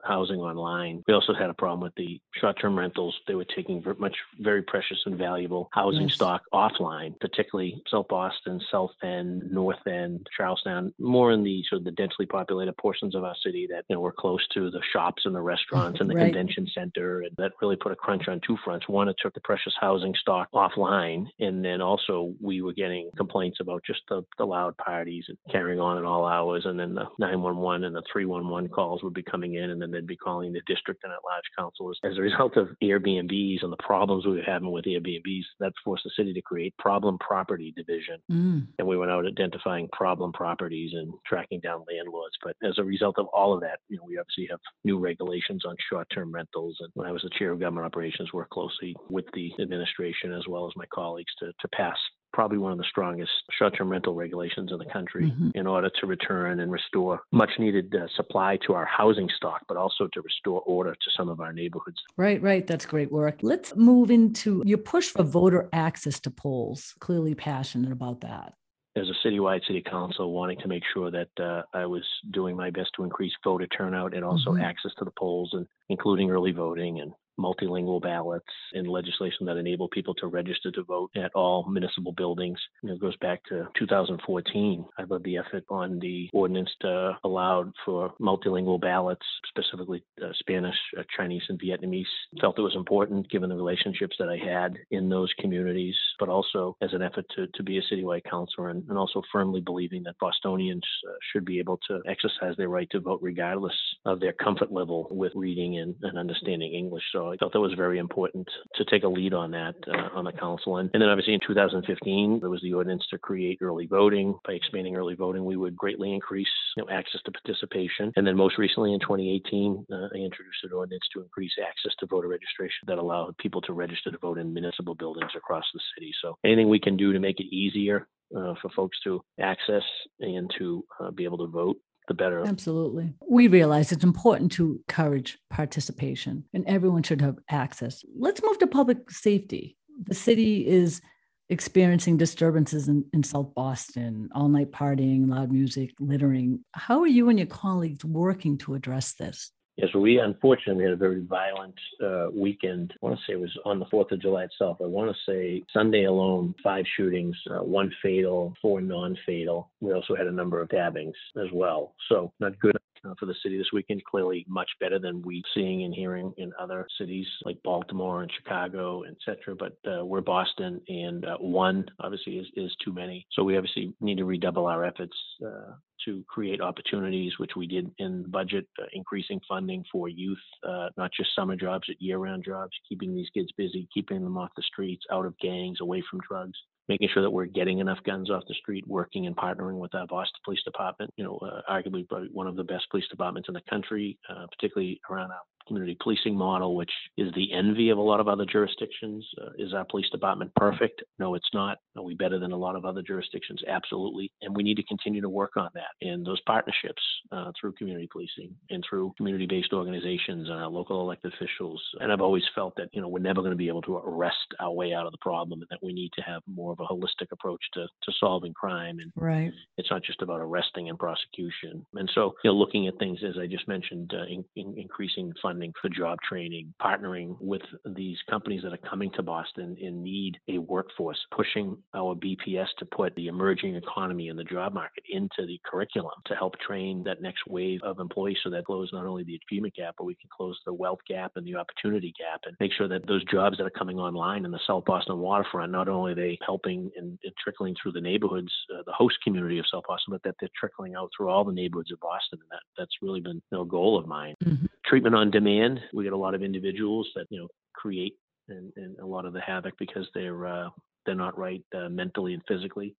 housing 0.04 0.40
online. 0.40 1.04
We 1.08 1.14
also 1.14 1.34
had 1.34 1.50
a 1.50 1.54
problem 1.54 1.82
with 1.82 1.96
the 1.96 2.20
short-term 2.36 2.78
rentals. 2.78 3.16
They 3.28 3.36
were 3.36 3.46
taking 3.46 3.84
much 4.00 4.16
very 4.40 4.62
precious 4.62 5.00
and 5.06 5.18
valuable 5.18 5.70
housing 5.74 6.08
yes. 6.08 6.16
stock 6.16 6.42
offline, 6.54 7.20
particularly 7.20 7.82
South 7.90 8.08
Boston, 8.08 8.62
South 8.72 8.92
End, 9.04 9.52
North 9.52 9.86
End, 9.88 10.28
Charlestown, 10.36 10.94
more 11.00 11.32
in 11.32 11.44
the 11.44 11.64
sort 11.70 11.80
of 11.80 11.86
the 11.86 11.92
densely 11.92 12.26
populated 12.26 12.76
portions 12.78 13.16
of 13.16 13.24
our 13.24 13.36
city 13.44 13.68
that 13.70 13.86
you 13.90 13.96
know 13.96 14.02
were 14.02 14.12
close 14.12 14.46
to 14.54 14.70
the 14.72 14.82
shops 14.94 15.24
and 15.26 15.36
the 15.36 15.42
restaurants 15.42 16.00
and 16.02 16.10
the 16.10 16.16
right. 16.16 16.26
convention 16.26 16.68
center, 16.74 17.22
and 17.22 17.36
that 17.38 17.54
really 17.62 17.76
put 17.76 17.92
a 17.92 17.96
crunch 17.96 18.28
on 18.28 18.42
two 18.46 18.58
fronts. 18.64 18.88
One, 18.88 19.08
it 19.08 19.16
took 19.22 19.34
the 19.34 19.42
precious 19.42 19.74
housing 19.80 20.14
stock 20.16 20.50
offline, 20.54 21.28
and 21.40 21.64
then 21.64 21.82
also 21.82 22.34
we 22.42 22.62
were 22.62 22.74
getting 22.74 23.10
complaints 23.18 23.60
about 23.60 23.84
just 23.86 24.02
the, 24.10 24.24
the 24.38 24.46
loud 24.46 24.78
parties 24.78 25.26
and 25.28 25.38
carrying 25.52 25.80
on 25.80 25.98
at 25.98 26.06
all 26.06 26.26
hours, 26.26 26.66
and 26.66 26.80
then 26.80 26.96
the 26.96 27.06
911 27.20 27.84
and 27.84 27.96
the 27.96 28.04
311 28.12 28.70
calls 28.70 29.04
would 29.04 29.14
be 29.14 29.24
coming 29.24 29.56
in, 29.56 29.70
and 29.70 29.82
then 29.82 29.91
they'd 29.92 30.08
be 30.08 30.18
calling 30.18 30.54
the 30.54 30.62
district 30.68 31.04
and 31.04 31.14
at 31.14 31.20
large 31.24 31.44
council 31.58 31.92
as 32.04 32.18
a 32.18 32.22
result 32.22 32.58
of 32.58 32.70
Airbnbs 32.84 33.64
and 33.64 33.72
the 33.72 33.78
problems 33.78 34.26
we 34.26 34.38
were 34.38 34.42
having 34.42 34.72
with 34.72 34.86
Airbnbs. 34.86 35.44
That 35.60 35.74
forced 35.84 36.04
the 36.04 36.12
city 36.16 36.34
to 36.34 36.42
create 36.42 36.76
problem 36.78 37.18
property 37.20 37.74
division, 37.76 38.20
mm. 38.32 38.68
and 38.78 38.88
we 38.88 38.98
went 38.98 39.12
out 39.12 39.26
identifying 39.26 39.88
problem 39.92 40.34
properties 40.34 40.92
and 40.94 41.14
tracking 41.26 41.60
down 41.60 41.84
landlords. 41.92 42.36
But 42.44 42.56
as 42.64 42.78
a 42.78 42.84
result 42.84 43.18
of 43.18 43.28
all 43.28 43.54
of 43.54 43.62
that, 43.62 43.80
you 43.90 43.98
know, 43.98 44.04
we 44.06 44.18
obviously 44.18 44.48
have 44.50 44.60
new 44.84 45.00
regulations 45.00 45.64
on 45.66 45.76
short-term 45.90 46.32
rentals. 46.32 46.78
And 46.80 46.90
when 46.94 47.08
I 47.08 47.12
was 47.12 47.22
the 47.24 47.30
chair 47.38 47.52
of 47.52 47.60
government 47.60 47.86
operations, 47.86 48.34
worked 48.34 48.52
closely 48.52 48.96
with 49.10 49.26
the 49.34 49.52
administration 49.60 50.34
as 50.34 50.48
well 50.48 50.68
as 50.68 50.74
my 50.76 50.86
colleagues 50.94 51.34
to 51.40 51.52
to 51.60 51.68
pass 51.70 51.98
probably 52.34 52.58
one 52.58 52.72
of 52.72 52.78
the 52.78 52.86
strongest 52.90 53.32
short-term 53.58 53.90
rental 53.90 54.14
regulations 54.14 54.72
in 54.72 54.78
the 54.78 54.86
country 54.86 55.26
mm-hmm. 55.26 55.50
in 55.56 55.68
order 55.68 55.90
to 56.00 56.08
return 56.08 56.60
and 56.60 56.72
restore 56.72 57.22
much 57.32 57.52
needed 57.60 57.94
uh, 57.96 58.08
supply 58.16 58.58
to 58.66 58.74
our 58.74 58.86
housing 58.86 59.30
stock 59.36 59.62
but 59.68 59.78
also 59.78 60.08
to 60.14 60.22
restore 60.22 60.62
order 60.62 60.94
to 60.94 61.12
some 61.16 61.30
of 61.30 61.40
our 61.40 61.54
neighborhoods. 61.54 61.98
Right 62.18 62.42
right. 62.42 62.66
That's 62.66 62.86
great 62.86 63.12
work. 63.12 63.40
Let's 63.42 63.76
move 63.76 64.12
into 64.12 64.64
your 64.66 64.78
push 64.78 65.10
for 65.10 65.24
voter 65.24 65.70
access 65.74 66.20
to 66.22 66.32
polls. 66.32 66.96
Clearly 67.00 67.36
passionate 67.36 67.92
about 67.92 68.22
that. 68.22 68.54
As 68.96 69.08
a 69.08 69.28
citywide 69.28 69.66
city 69.66 69.82
council 69.82 70.34
wanting 70.34 70.60
to 70.60 70.68
make 70.68 70.84
sure 70.94 71.10
that 71.12 71.30
uh, 71.40 71.62
I 71.74 71.86
was 71.86 72.04
doing 72.32 72.58
my 72.58 72.70
best 72.70 72.90
to 72.98 73.06
increase 73.06 73.32
voter 73.42 73.68
turnout 73.68 74.14
and 74.14 74.26
also 74.26 74.52
mm-hmm. 74.52 74.64
access 74.64 74.92
to 75.00 75.06
the 75.06 75.12
polls 75.18 75.52
and 75.54 75.66
including 75.92 76.32
early 76.32 76.52
voting 76.52 77.00
and 77.00 77.14
multilingual 77.42 78.02
ballots 78.02 78.46
and 78.74 78.88
legislation 78.88 79.46
that 79.46 79.58
enable 79.58 79.90
people 79.90 80.14
to 80.16 80.28
register 80.28 80.72
to 80.72 80.84
vote 80.84 81.12
at 81.16 81.32
all 81.34 81.68
municipal 81.70 82.12
buildings. 82.12 82.60
You 82.84 82.90
know, 82.90 82.96
it 82.96 83.02
goes 83.02 83.18
back 83.18 83.44
to 83.46 83.68
2014. 83.78 84.86
I 84.98 85.04
led 85.04 85.24
the 85.24 85.38
effort 85.38 85.64
on 85.70 86.00
the 86.00 86.30
ordinance 86.34 86.70
to 86.82 87.18
allow 87.24 87.72
for 87.86 88.14
multilingual 88.22 88.80
ballots, 88.80 89.26
specifically 89.48 90.04
uh, 90.24 90.30
Spanish, 90.40 90.76
uh, 90.98 91.04
Chinese, 91.16 91.44
and 91.50 91.60
Vietnamese. 91.60 92.06
Felt 92.40 92.60
it 92.60 92.64
was 92.64 92.76
important 92.76 93.30
given 93.30 93.50
the 93.50 93.56
relationships 93.56 94.16
that 94.20 94.30
I 94.30 94.38
had 94.38 94.78
in 94.92 95.10
those 95.10 95.34
communities, 95.40 95.96
but 96.20 96.30
also 96.30 96.78
as 96.82 96.94
an 96.94 97.02
effort 97.02 97.26
to, 97.36 97.48
to 97.48 97.64
be 97.64 97.78
a 97.78 97.94
citywide 97.94 98.24
councilor 98.30 98.70
and, 98.70 98.84
and 98.90 98.98
also 98.98 99.22
firmly 99.32 99.62
believing 99.62 100.04
that 100.04 100.16
Bostonians 100.20 100.86
uh, 101.08 101.14
should 101.32 101.46
be 101.46 101.60
able 101.60 101.80
to 101.88 102.02
exercise 102.08 102.56
their 102.58 102.70
right 102.70 102.90
to 102.92 103.00
vote 103.00 103.20
regardless 103.22 103.74
of 104.06 104.20
their 104.20 104.34
comfort 104.34 104.72
level 104.72 105.08
with 105.12 105.32
reading 105.36 105.76
and, 105.82 105.96
and 106.02 106.18
understanding 106.18 106.74
English. 106.74 107.04
So 107.12 107.32
I 107.32 107.38
thought 107.38 107.54
that 107.54 107.60
was 107.60 107.74
very 107.76 108.00
important 108.00 108.48
to 108.76 108.86
take 108.86 109.04
a 109.04 109.08
lead 109.08 109.34
on 109.34 109.52
that 109.52 109.76
uh, 109.88 110.18
on 110.18 110.26
the 110.26 110.32
council. 110.32 110.78
And, 110.78 110.90
and 110.94 111.02
then 111.02 111.10
obviously 111.10 111.34
in 111.34 111.40
2015, 111.46 112.40
there 112.40 112.50
was 112.50 112.62
the 112.62 112.74
ordinance 112.74 113.06
to 113.10 113.18
create 113.18 113.60
early 113.62 113.88
voting. 113.88 114.36
By 114.46 114.54
expanding 114.54 114.96
early 114.96 115.16
voting, 115.16 115.46
we 115.46 115.58
would 115.58 115.76
greatly 115.76 116.14
increase 116.14 116.48
you 116.78 116.84
know, 116.84 116.90
access 116.90 117.22
to 117.26 117.32
participation. 117.32 118.12
And 118.16 118.26
then 118.26 118.38
most 118.38 118.58
recently 118.58 118.94
in 118.94 119.00
2018, 119.00 119.86
uh, 119.92 119.96
I 119.96 120.18
introduced 120.18 120.64
an 120.64 120.74
ordinance 120.74 121.04
to 121.14 121.22
increase 121.22 121.54
access 121.62 121.94
to 122.00 122.08
voter 122.08 122.28
registration 122.28 122.86
that 122.88 122.98
allowed 122.98 123.38
people 123.38 123.62
to 123.62 123.74
register 123.74 124.12
to 124.12 124.18
vote 124.18 124.38
in 124.38 124.54
municipal 124.54 124.96
buildings 124.96 125.32
across 125.36 125.66
the 125.74 125.82
city. 125.96 126.12
So 126.22 126.38
anything 126.44 126.70
we 126.70 126.80
can 126.80 126.98
do 126.98 127.14
to 127.14 127.20
make 127.20 127.40
it 127.40 127.54
easier 127.54 128.08
uh, 128.36 128.54
for 128.62 128.70
folks 128.76 128.98
to 129.04 129.22
access 129.40 129.84
and 130.20 130.52
to 130.58 130.84
uh, 131.00 131.12
be 131.12 131.26
able 131.26 131.38
to 131.40 131.48
vote 131.48 131.78
the 132.12 132.24
better. 132.24 132.46
Absolutely. 132.46 133.14
We 133.26 133.48
realize 133.48 133.92
it's 133.92 134.04
important 134.04 134.52
to 134.54 134.82
encourage 134.88 135.40
participation 135.50 136.44
and 136.54 136.66
everyone 136.68 137.04
should 137.04 137.22
have 137.22 137.38
access. 137.50 138.04
Let's 138.18 138.44
move 138.44 138.60
to 138.60 138.68
public 138.68 139.10
safety. 139.10 139.78
The 140.04 140.14
city 140.14 140.68
is 140.68 141.02
experiencing 141.50 142.18
disturbances 142.18 142.90
in, 142.90 143.06
in 143.14 143.24
South 143.24 143.54
Boston, 143.56 144.30
all 144.36 144.50
night 144.50 144.72
partying, 144.72 145.30
loud 145.30 145.52
music, 145.52 145.92
littering. 146.00 146.66
How 146.74 147.00
are 147.00 147.08
you 147.08 147.30
and 147.30 147.40
your 147.40 147.48
colleagues 147.48 148.04
working 148.04 148.58
to 148.60 148.74
address 148.74 149.14
this? 149.14 149.52
Yes, 149.82 149.96
we 149.96 150.20
unfortunately 150.20 150.84
had 150.84 150.94
a 150.94 150.98
very 150.98 151.22
violent 151.22 151.74
uh, 152.04 152.28
weekend. 152.32 152.94
I 153.02 153.04
want 153.04 153.18
to 153.18 153.26
say 153.26 153.34
it 153.34 153.42
was 153.42 153.58
on 153.66 153.80
the 153.80 153.86
4th 153.86 154.12
of 154.12 154.22
July 154.22 154.44
itself. 154.44 154.78
I 154.80 154.86
want 154.86 155.10
to 155.10 155.32
say 155.32 155.64
Sunday 155.74 156.04
alone, 156.04 156.54
five 156.64 156.86
shootings, 156.96 157.36
uh, 157.50 157.64
one 157.64 157.92
fatal, 158.04 158.54
four 158.62 158.80
non 158.80 159.18
fatal. 159.26 159.72
We 159.80 159.92
also 159.94 160.16
had 160.16 160.28
a 160.28 160.32
number 160.32 160.62
of 160.62 160.68
stabbings 160.68 161.16
as 161.36 161.48
well. 161.52 161.96
So, 162.10 162.32
not 162.40 162.60
good 162.60 162.78
uh, 163.04 163.16
for 163.20 163.26
the 163.26 163.34
city 163.42 163.58
this 163.58 163.72
weekend. 163.74 164.04
Clearly, 164.06 164.46
much 164.48 164.70
better 164.80 165.00
than 165.00 165.24
we 165.24 165.44
seeing 165.56 165.84
and 165.84 165.96
hearing 165.96 166.32
in 166.38 166.52
other 166.60 166.86
cities 167.00 167.26
like 167.44 167.58
Baltimore 167.64 168.22
and 168.22 168.32
Chicago, 168.32 169.04
etc. 169.04 169.56
But 169.56 169.78
uh, 169.92 170.06
we're 170.06 170.22
Boston, 170.22 170.80
and 170.90 171.26
uh, 171.26 171.38
one 171.38 171.86
obviously 172.00 172.38
is, 172.38 172.46
is 172.56 172.72
too 172.86 172.94
many. 172.94 173.26
So 173.32 173.44
we 173.44 173.58
obviously 173.58 173.96
need 174.00 174.20
to 174.20 174.26
redouble 174.26 174.68
our 174.68 174.86
efforts 174.86 175.18
uh, 175.44 175.74
to 176.06 176.24
create 176.28 176.62
opportunities, 176.62 177.34
which 177.38 177.52
we 177.56 177.68
did 177.68 177.92
in 177.98 178.24
the 178.24 178.28
budget, 178.28 178.68
uh, 178.80 178.86
increasing 178.94 179.40
funding 179.48 179.84
for 179.92 180.10
youth, 180.10 180.38
uh, 180.68 180.90
not 180.98 181.12
just 181.16 181.36
summer 181.36 181.56
jobs, 181.56 181.86
but 181.88 182.02
year-round 182.02 182.44
jobs, 182.44 182.72
keeping 182.88 183.16
these 183.16 183.30
kids 183.34 183.50
busy, 183.58 183.88
keeping 183.94 184.24
them 184.24 184.38
off 184.38 184.52
the 184.56 184.64
streets, 184.64 185.04
out 185.12 185.26
of 185.26 185.38
gangs, 185.40 185.80
away 185.82 186.04
from 186.10 186.20
drugs 186.28 186.58
making 186.88 187.08
sure 187.14 187.24
that 187.24 187.30
we're 187.30 187.46
getting 187.46 187.80
enough 187.80 188.00
guns 188.06 188.30
off 188.30 188.44
the 188.50 188.54
street, 188.56 188.86
working 188.86 189.26
and 189.26 189.36
partnering 189.36 189.80
with 189.80 189.96
our 189.96 190.06
Boston 190.08 190.40
Police 190.44 190.64
Department. 190.64 191.14
You 191.16 191.24
know, 191.24 191.38
uh, 191.38 191.62
arguably 191.72 192.06
one 192.32 192.48
of 192.48 192.58
the 192.58 192.66
best 192.66 192.90
police 192.90 193.08
departments 193.10 193.48
in 193.48 193.54
the 193.54 193.62
country, 193.70 194.18
uh, 194.30 194.46
particularly 194.48 195.00
around 195.10 195.32
our 195.32 195.42
community 195.68 195.98
policing 196.02 196.36
model, 196.36 196.76
which 196.76 196.92
is 197.18 197.32
the 197.34 197.52
envy 197.54 197.90
of 197.90 197.98
a 197.98 198.02
lot 198.02 198.20
of 198.20 198.28
other 198.28 198.46
jurisdictions. 198.46 199.28
Uh, 199.42 199.52
is 199.58 199.74
our 199.74 199.86
police 199.86 200.10
department 200.10 200.52
perfect? 200.56 201.04
No, 201.20 201.36
it's 201.36 201.50
not. 201.54 201.78
Are 201.96 202.04
we 202.04 202.16
better 202.16 202.40
than 202.40 202.52
a 202.52 202.58
lot 202.58 202.76
of 202.76 202.86
other 202.86 203.02
jurisdictions? 203.02 203.62
Absolutely. 203.68 204.32
And 204.42 204.56
we 204.56 204.64
need 204.64 204.78
to 204.78 204.84
continue 204.84 205.22
to 205.22 205.30
work 205.30 205.58
on 205.58 205.70
that. 205.74 206.08
And 206.08 206.26
those 206.26 206.42
partnerships 206.42 207.02
uh, 207.32 207.52
through 207.60 207.74
community 207.74 208.08
policing 208.12 208.56
and 208.70 208.84
through 208.88 209.14
community 209.18 209.46
based 209.46 209.74
organizations 209.74 210.50
and 210.50 210.60
our 210.60 210.70
local 210.70 211.02
elected 211.02 211.34
officials. 211.34 211.82
And 212.00 212.12
I've 212.12 212.22
always 212.22 212.44
felt 212.56 212.76
that, 212.78 212.90
you 212.94 213.02
know, 213.02 213.08
we're 213.08 213.20
never 213.20 213.42
going 213.42 213.52
to 213.52 213.58
be 213.58 213.68
able 213.68 213.82
to 213.84 213.98
arrest 213.98 214.38
our 214.60 214.72
way 214.72 214.94
out 214.94 215.06
of 215.06 215.12
the 215.12 215.18
problem 215.20 215.62
and 215.62 215.68
that 215.70 215.84
we 215.84 215.94
need 215.94 216.12
to 216.14 216.22
have 216.22 216.42
more 216.48 216.72
of 216.72 216.80
a 216.80 216.86
holistic 216.86 217.32
approach 217.32 217.62
to, 217.74 217.82
to 217.82 218.12
solving 218.20 218.54
crime. 218.54 219.00
And 219.00 219.12
right. 219.16 219.52
it's 219.78 219.92
not 219.92 220.04
just 220.04 220.22
about 220.22 220.40
arresting 220.40 220.90
and 220.90 220.98
prosecution. 220.98 221.86
And 221.94 222.10
so, 222.14 222.34
you 222.44 222.50
know, 222.50 222.56
looking 222.56 222.88
at 222.88 222.98
things, 222.98 223.20
as 223.28 223.38
I 223.40 223.48
just 223.48 223.68
mentioned, 223.68 224.14
uh, 224.14 224.26
in, 224.26 224.46
in 224.56 224.76
increasing 224.78 225.34
funding 225.42 225.51
funding 225.52 225.74
for 225.82 225.90
job 225.90 226.18
training, 226.28 226.74
partnering 226.82 227.36
with 227.42 227.62
these 227.86 228.18
companies 228.30 228.62
that 228.64 228.72
are 228.72 228.90
coming 228.90 229.12
to 229.12 229.22
Boston 229.22 229.76
and 229.82 230.02
need 230.02 230.38
a 230.48 230.58
workforce, 230.60 231.20
pushing 231.36 231.78
our 231.94 232.16
BPS 232.16 232.68
to 232.80 232.86
put 232.86 233.14
the 233.16 233.28
emerging 233.28 233.76
economy 233.76 234.30
and 234.30 234.40
the 234.40 234.46
job 234.46 234.74
market 234.74 235.04
into 235.10 235.46
the 235.46 235.60
curriculum 235.66 236.14
to 236.26 236.36
help 236.36 236.58
train 236.60 237.04
that 237.04 237.22
next 237.22 237.42
wave 237.48 237.80
of 237.84 238.00
employees 238.00 238.38
so 238.44 238.50
that 238.50 238.64
close 238.66 238.90
not 238.94 239.06
only 239.06 239.24
the 239.26 239.36
achievement 239.36 239.74
gap, 239.76 239.96
but 239.98 240.06
we 240.06 240.16
can 240.16 240.30
close 240.36 240.58
the 240.66 240.74
wealth 240.74 241.00
gap 241.08 241.34
and 241.36 241.46
the 241.46 241.56
opportunity 241.56 242.14
gap 242.18 242.40
and 242.46 242.56
make 242.60 242.72
sure 242.78 242.88
that 242.88 243.06
those 243.08 243.24
jobs 243.26 243.58
that 243.58 243.66
are 243.66 243.72
coming 243.72 244.00
online 244.00 244.46
in 244.46 244.52
the 244.52 244.60
South 244.66 244.86
Boston 244.86 245.20
waterfront, 245.20 245.72
not 245.72 245.90
only 245.90 246.14
are 246.14 246.16
they 246.16 246.38
helping 246.46 246.90
and, 246.96 247.20
and 247.24 247.34
trickling 247.44 247.76
through 247.82 247.92
the 247.92 248.02
neighborhoods, 248.02 248.52
uh, 248.74 248.84
the 248.86 248.94
host 248.94 249.18
community 249.24 249.60
of 249.60 249.66
South 249.72 249.84
Boston, 249.86 250.12
but 250.12 250.24
that 250.24 250.36
they're 250.40 250.50
trickling 250.58 250.96
out 250.96 251.10
through 251.16 251.30
all 251.30 251.44
the 251.44 251.52
neighborhoods 251.52 251.92
of 251.92 252.00
Boston. 252.00 252.40
And 252.42 252.52
that, 252.52 252.62
that's 252.78 252.96
really 253.02 253.20
been 253.20 253.42
a 253.52 253.66
goal 253.66 254.00
of 254.00 254.08
mine. 254.08 254.36
Mm-hmm. 254.44 254.66
Treatment 254.86 255.16
on 255.16 255.32
demand. 255.42 255.80
We 255.94 256.04
get 256.04 256.14
a 256.14 256.18
lot 256.18 256.36
of 256.36 256.44
individuals 256.44 257.10
that 257.16 257.26
you 257.30 257.40
know 257.40 257.48
create 257.74 258.16
and, 258.50 258.72
and 258.76 258.98
a 259.00 259.06
lot 259.06 259.26
of 259.26 259.34
the 259.34 259.42
havoc 259.42 259.74
because 259.80 260.08
they're 260.14 260.46
uh, 260.46 260.70
they're 261.06 261.16
not 261.16 261.38
right 261.38 261.64
uh, 261.76 261.90
mentally 261.90 262.34
and 262.34 262.44
physically 262.48 262.96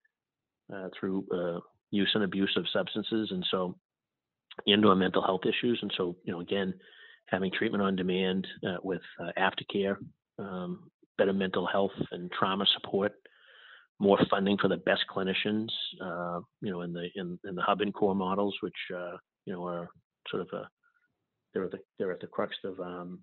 uh, 0.74 0.88
through 0.98 1.24
uh, 1.32 1.60
use 1.90 2.10
and 2.14 2.24
abuse 2.24 2.52
of 2.56 2.64
substances, 2.72 3.28
and 3.30 3.44
so 3.50 3.76
into 4.66 4.94
mental 4.94 5.22
health 5.22 5.42
issues. 5.44 5.78
And 5.82 5.92
so 5.96 6.16
you 6.24 6.32
know 6.32 6.40
again, 6.40 6.74
having 7.28 7.50
treatment 7.52 7.82
on 7.82 7.96
demand 7.96 8.46
uh, 8.66 8.78
with 8.82 9.02
uh, 9.20 9.30
aftercare, 9.38 9.96
um, 10.38 10.90
better 11.18 11.32
mental 11.32 11.66
health 11.66 11.92
and 12.10 12.30
trauma 12.32 12.66
support. 12.74 13.12
More 14.00 14.18
funding 14.30 14.58
for 14.60 14.66
the 14.66 14.78
best 14.78 15.02
clinicians, 15.14 15.68
you 16.60 16.72
know, 16.72 16.80
in 16.80 16.92
the 16.92 17.06
in, 17.14 17.38
in 17.44 17.54
the 17.54 17.62
hub 17.62 17.82
and 17.82 17.94
core 17.94 18.16
models, 18.16 18.56
which 18.60 18.74
you 18.90 19.52
know 19.52 19.64
are 19.64 19.90
sort 20.28 20.42
of 20.42 20.48
a 20.52 20.68
they're 21.52 21.64
at 21.64 21.70
the 21.70 21.78
they're 21.98 22.12
at 22.12 22.20
the 22.20 22.26
crux 22.26 22.54
of 22.64 22.78
um, 22.80 23.20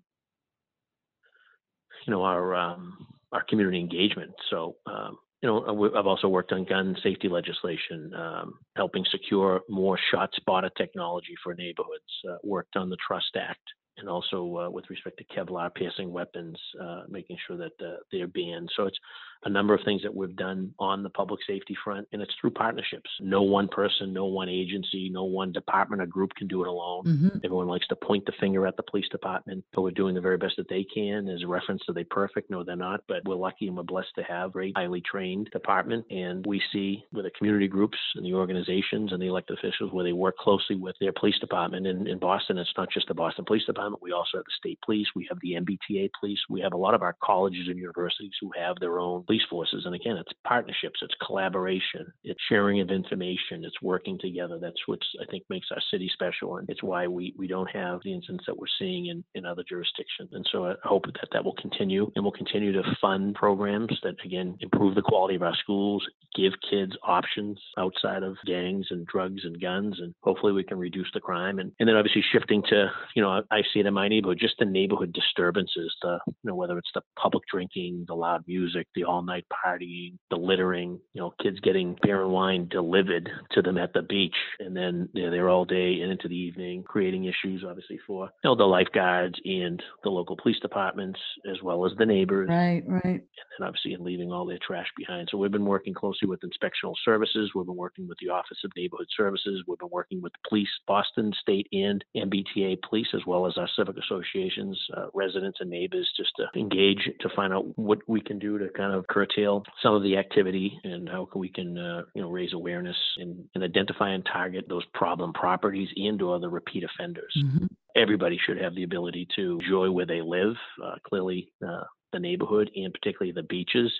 you 2.06 2.12
know 2.12 2.22
our 2.22 2.54
um, 2.54 3.06
our 3.32 3.42
community 3.44 3.80
engagement. 3.80 4.32
So 4.50 4.76
um, 4.86 5.18
you 5.42 5.48
know 5.48 5.90
I've 5.96 6.06
also 6.06 6.28
worked 6.28 6.52
on 6.52 6.64
gun 6.64 6.96
safety 7.02 7.28
legislation, 7.28 8.12
um, 8.14 8.54
helping 8.76 9.04
secure 9.10 9.60
more 9.68 9.98
ShotSpotter 10.12 10.70
technology 10.76 11.34
for 11.42 11.54
neighborhoods. 11.54 12.04
Uh, 12.28 12.36
worked 12.42 12.76
on 12.76 12.90
the 12.90 12.96
Trust 13.06 13.36
Act, 13.36 13.62
and 13.98 14.08
also 14.08 14.56
uh, 14.58 14.70
with 14.70 14.88
respect 14.90 15.18
to 15.18 15.24
Kevlar 15.24 15.74
piercing 15.74 16.12
weapons, 16.12 16.58
uh, 16.82 17.02
making 17.08 17.36
sure 17.46 17.56
that 17.56 17.72
uh, 17.84 17.96
they're 18.10 18.26
banned. 18.26 18.70
So 18.76 18.86
it's 18.86 18.98
a 19.44 19.48
number 19.48 19.74
of 19.74 19.80
things 19.84 20.02
that 20.02 20.14
we've 20.14 20.36
done 20.36 20.74
on 20.78 21.02
the 21.02 21.10
public 21.10 21.40
safety 21.46 21.76
front, 21.82 22.06
and 22.12 22.20
it's 22.20 22.34
through 22.40 22.50
partnerships. 22.50 23.10
No 23.20 23.42
one 23.42 23.68
person, 23.68 24.12
no 24.12 24.26
one 24.26 24.48
agency, 24.48 25.08
no 25.10 25.24
one 25.24 25.52
department 25.52 26.02
or 26.02 26.06
group 26.06 26.34
can 26.36 26.46
do 26.46 26.62
it 26.62 26.68
alone. 26.68 27.04
Mm-hmm. 27.04 27.38
Everyone 27.44 27.68
likes 27.68 27.86
to 27.88 27.96
point 27.96 28.26
the 28.26 28.32
finger 28.40 28.66
at 28.66 28.76
the 28.76 28.82
police 28.82 29.08
department, 29.08 29.64
but 29.72 29.82
we're 29.82 29.90
doing 29.90 30.14
the 30.14 30.20
very 30.20 30.36
best 30.36 30.54
that 30.58 30.68
they 30.68 30.84
can. 30.84 31.28
As 31.28 31.42
a 31.42 31.46
reference, 31.46 31.82
are 31.88 31.94
they 31.94 32.04
perfect? 32.04 32.50
No, 32.50 32.64
they're 32.64 32.76
not, 32.76 33.02
but 33.08 33.24
we're 33.24 33.34
lucky 33.34 33.68
and 33.68 33.76
we're 33.76 33.82
blessed 33.82 34.14
to 34.16 34.22
have 34.22 34.54
a 34.56 34.72
highly 34.76 35.00
trained 35.00 35.50
department. 35.52 36.04
And 36.10 36.44
we 36.46 36.62
see 36.72 37.04
with 37.12 37.24
the 37.24 37.30
community 37.30 37.68
groups 37.68 37.98
and 38.14 38.24
the 38.24 38.34
organizations 38.34 39.12
and 39.12 39.20
the 39.20 39.26
elected 39.26 39.58
officials 39.58 39.92
where 39.92 40.04
they 40.04 40.12
work 40.12 40.36
closely 40.36 40.76
with 40.76 40.96
their 41.00 41.12
police 41.12 41.38
department. 41.38 41.86
And 41.86 42.06
in 42.06 42.18
Boston, 42.18 42.58
it's 42.58 42.72
not 42.76 42.90
just 42.92 43.08
the 43.08 43.14
Boston 43.14 43.44
Police 43.44 43.64
Department. 43.64 44.02
We 44.02 44.12
also 44.12 44.38
have 44.38 44.44
the 44.44 44.52
state 44.58 44.78
police. 44.84 45.06
We 45.14 45.26
have 45.28 45.38
the 45.40 45.52
MBTA 45.52 46.10
police. 46.18 46.38
We 46.48 46.60
have 46.60 46.72
a 46.72 46.76
lot 46.76 46.94
of 46.94 47.02
our 47.02 47.16
colleges 47.22 47.68
and 47.68 47.78
universities 47.78 48.32
who 48.40 48.50
have 48.56 48.76
their 48.80 48.98
own 48.98 49.24
police 49.30 49.42
forces. 49.48 49.84
And 49.86 49.94
again, 49.94 50.16
it's 50.16 50.32
partnerships, 50.44 50.98
it's 51.02 51.14
collaboration, 51.24 52.12
it's 52.24 52.40
sharing 52.48 52.80
of 52.80 52.90
information, 52.90 53.62
it's 53.62 53.80
working 53.80 54.18
together. 54.18 54.58
That's 54.60 54.80
what 54.86 54.98
I 55.22 55.30
think 55.30 55.44
makes 55.48 55.68
our 55.70 55.80
city 55.88 56.10
special. 56.12 56.56
And 56.56 56.68
it's 56.68 56.82
why 56.82 57.06
we, 57.06 57.32
we 57.38 57.46
don't 57.46 57.70
have 57.70 58.00
the 58.02 58.12
incidents 58.12 58.42
that 58.48 58.58
we're 58.58 58.66
seeing 58.76 59.06
in, 59.06 59.22
in 59.36 59.46
other 59.46 59.62
jurisdictions. 59.68 60.30
And 60.32 60.44
so 60.50 60.66
I 60.66 60.74
hope 60.82 61.04
that 61.06 61.28
that 61.32 61.44
will 61.44 61.54
continue 61.54 62.10
and 62.16 62.24
we'll 62.24 62.32
continue 62.32 62.72
to 62.72 62.82
fund 63.00 63.36
programs 63.36 63.96
that, 64.02 64.16
again, 64.24 64.56
improve 64.58 64.96
the 64.96 65.02
quality 65.02 65.36
of 65.36 65.42
our 65.42 65.54
schools, 65.62 66.04
give 66.34 66.52
kids 66.68 66.96
options 67.04 67.60
outside 67.78 68.24
of 68.24 68.36
gangs 68.46 68.88
and 68.90 69.06
drugs 69.06 69.42
and 69.44 69.60
guns. 69.60 70.00
And 70.00 70.12
hopefully 70.24 70.52
we 70.52 70.64
can 70.64 70.76
reduce 70.76 71.08
the 71.14 71.20
crime. 71.20 71.60
And, 71.60 71.70
and 71.78 71.88
then 71.88 71.94
obviously 71.94 72.24
shifting 72.32 72.64
to, 72.70 72.90
you 73.14 73.22
know, 73.22 73.44
I 73.48 73.62
see 73.72 73.78
it 73.78 73.86
in 73.86 73.94
my 73.94 74.08
neighborhood, 74.08 74.38
just 74.40 74.56
the 74.58 74.64
neighborhood 74.64 75.12
disturbances, 75.12 75.94
the, 76.02 76.18
you 76.26 76.34
know, 76.42 76.56
whether 76.56 76.76
it's 76.78 76.90
the 76.94 77.02
public 77.16 77.44
drinking, 77.48 78.06
the 78.08 78.14
loud 78.14 78.42
music, 78.48 78.88
the 78.96 79.04
all 79.04 79.19
night 79.22 79.46
partying, 79.50 80.18
the 80.30 80.36
littering, 80.36 81.00
you 81.14 81.20
know, 81.20 81.34
kids 81.42 81.60
getting 81.60 81.96
beer 82.02 82.22
and 82.22 82.32
wine 82.32 82.68
delivered 82.68 83.28
to 83.52 83.62
them 83.62 83.78
at 83.78 83.92
the 83.92 84.02
beach, 84.02 84.34
and 84.58 84.76
then 84.76 85.08
they're 85.14 85.30
there 85.30 85.48
all 85.48 85.64
day 85.64 86.00
and 86.00 86.10
into 86.10 86.28
the 86.28 86.36
evening, 86.36 86.82
creating 86.82 87.24
issues 87.24 87.64
obviously 87.68 87.98
for 88.06 88.26
you 88.42 88.50
know 88.50 88.54
the 88.54 88.64
lifeguards 88.64 89.38
and 89.44 89.82
the 90.02 90.10
local 90.10 90.36
police 90.36 90.58
departments 90.60 91.18
as 91.50 91.62
well 91.62 91.86
as 91.86 91.92
the 91.98 92.06
neighbors. 92.06 92.48
Right, 92.48 92.82
right. 92.86 93.04
And 93.04 93.22
then 93.58 93.66
obviously 93.66 93.92
in 93.92 94.04
leaving 94.04 94.32
all 94.32 94.46
their 94.46 94.58
trash 94.64 94.86
behind. 94.96 95.28
So 95.30 95.38
we've 95.38 95.50
been 95.50 95.64
working 95.64 95.94
closely 95.94 96.28
with 96.28 96.40
inspectional 96.40 96.94
services. 97.04 97.50
We've 97.54 97.66
been 97.66 97.76
working 97.76 98.08
with 98.08 98.18
the 98.20 98.30
Office 98.30 98.58
of 98.64 98.72
Neighborhood 98.76 99.08
Services. 99.16 99.62
We've 99.66 99.78
been 99.78 99.90
working 99.90 100.20
with 100.20 100.32
police, 100.48 100.68
Boston 100.86 101.32
State 101.40 101.66
and 101.72 102.04
MBTA 102.16 102.82
police, 102.88 103.08
as 103.14 103.22
well 103.26 103.46
as 103.46 103.56
our 103.56 103.68
civic 103.76 103.96
associations, 103.98 104.78
uh, 104.96 105.06
residents 105.14 105.58
and 105.60 105.70
neighbors, 105.70 106.10
just 106.16 106.30
to 106.36 106.46
engage 106.58 107.10
to 107.20 107.28
find 107.34 107.52
out 107.52 107.66
what 107.78 107.98
we 108.06 108.20
can 108.20 108.38
do 108.38 108.58
to 108.58 108.68
kind 108.76 108.94
of 108.94 109.06
curtail 109.10 109.64
some 109.82 109.94
of 109.94 110.02
the 110.02 110.16
activity 110.16 110.78
and 110.84 111.08
how 111.08 111.28
we 111.34 111.48
can 111.48 111.76
uh, 111.76 112.02
you 112.14 112.22
know 112.22 112.30
raise 112.30 112.52
awareness 112.52 112.96
and, 113.18 113.44
and, 113.54 113.64
identify 113.64 114.10
and 114.10 114.24
target 114.24 114.66
those 114.68 114.84
problem 114.94 115.32
properties 115.32 115.88
and 115.96 116.22
or 116.22 116.38
the 116.38 116.48
repeat 116.48 116.84
offenders. 116.84 117.34
Mm-hmm. 117.44 117.66
Everybody 117.96 118.38
should 118.44 118.58
have 118.58 118.74
the 118.74 118.84
ability 118.84 119.28
to 119.36 119.58
enjoy 119.60 119.90
where 119.90 120.06
they 120.06 120.22
live. 120.22 120.54
Uh, 120.82 120.94
clearly, 121.06 121.52
uh, 121.66 121.82
the 122.12 122.20
neighborhood 122.20 122.70
and 122.74 122.92
particularly 122.92 123.32
the 123.32 123.42
beaches 123.42 123.92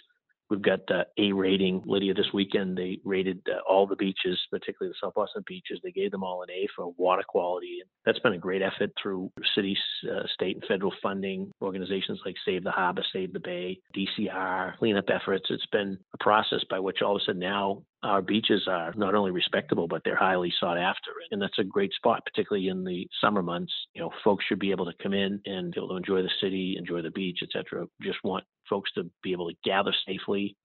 We've 0.50 0.60
got 0.60 0.80
uh, 0.90 1.04
A 1.16 1.32
rating. 1.32 1.82
Lydia, 1.86 2.12
this 2.12 2.32
weekend, 2.34 2.76
they 2.76 2.98
rated 3.04 3.40
uh, 3.48 3.60
all 3.68 3.86
the 3.86 3.96
beaches, 3.96 4.38
particularly 4.50 4.92
the 4.92 5.06
South 5.06 5.14
Boston 5.14 5.44
beaches. 5.46 5.80
They 5.82 5.92
gave 5.92 6.10
them 6.10 6.24
all 6.24 6.42
an 6.42 6.50
A 6.50 6.66
for 6.74 6.92
water 6.98 7.22
quality. 7.26 7.78
And 7.80 7.88
that's 8.04 8.18
been 8.18 8.32
a 8.32 8.38
great 8.38 8.60
effort 8.60 8.90
through 9.00 9.30
city, 9.54 9.76
uh, 10.10 10.26
state, 10.34 10.56
and 10.56 10.64
federal 10.66 10.92
funding, 11.00 11.52
organizations 11.62 12.20
like 12.26 12.34
Save 12.44 12.64
the 12.64 12.70
Harbor, 12.72 13.04
Save 13.12 13.32
the 13.32 13.40
Bay, 13.40 13.78
DCR, 13.96 14.76
cleanup 14.78 15.08
efforts. 15.08 15.46
It's 15.50 15.66
been 15.66 15.98
a 16.12 16.18
process 16.18 16.60
by 16.68 16.80
which 16.80 17.00
all 17.00 17.16
of 17.16 17.22
a 17.22 17.24
sudden 17.24 17.40
now 17.40 17.82
our 18.02 18.22
beaches 18.22 18.66
are 18.66 18.92
not 18.96 19.14
only 19.14 19.30
respectable, 19.30 19.86
but 19.86 20.02
they're 20.04 20.16
highly 20.16 20.52
sought 20.58 20.78
after. 20.78 21.10
And 21.30 21.40
that's 21.40 21.58
a 21.58 21.64
great 21.64 21.92
spot, 21.92 22.24
particularly 22.24 22.68
in 22.68 22.84
the 22.84 23.06
summer 23.20 23.42
months. 23.42 23.72
You 23.94 24.02
know, 24.02 24.10
folks 24.24 24.44
should 24.46 24.58
be 24.58 24.70
able 24.70 24.86
to 24.86 25.02
come 25.02 25.12
in 25.12 25.40
and 25.44 25.72
be 25.72 25.78
able 25.78 25.90
to 25.90 25.96
enjoy 25.96 26.22
the 26.22 26.30
city, 26.40 26.76
enjoy 26.78 27.02
the 27.02 27.10
beach, 27.10 27.40
etc. 27.42 27.86
Just 28.02 28.18
want 28.24 28.44
folks 28.70 28.90
to 28.92 29.10
be 29.22 29.32
able 29.32 29.50
to 29.50 29.56
gather 29.64 29.92
safely, 30.06 30.56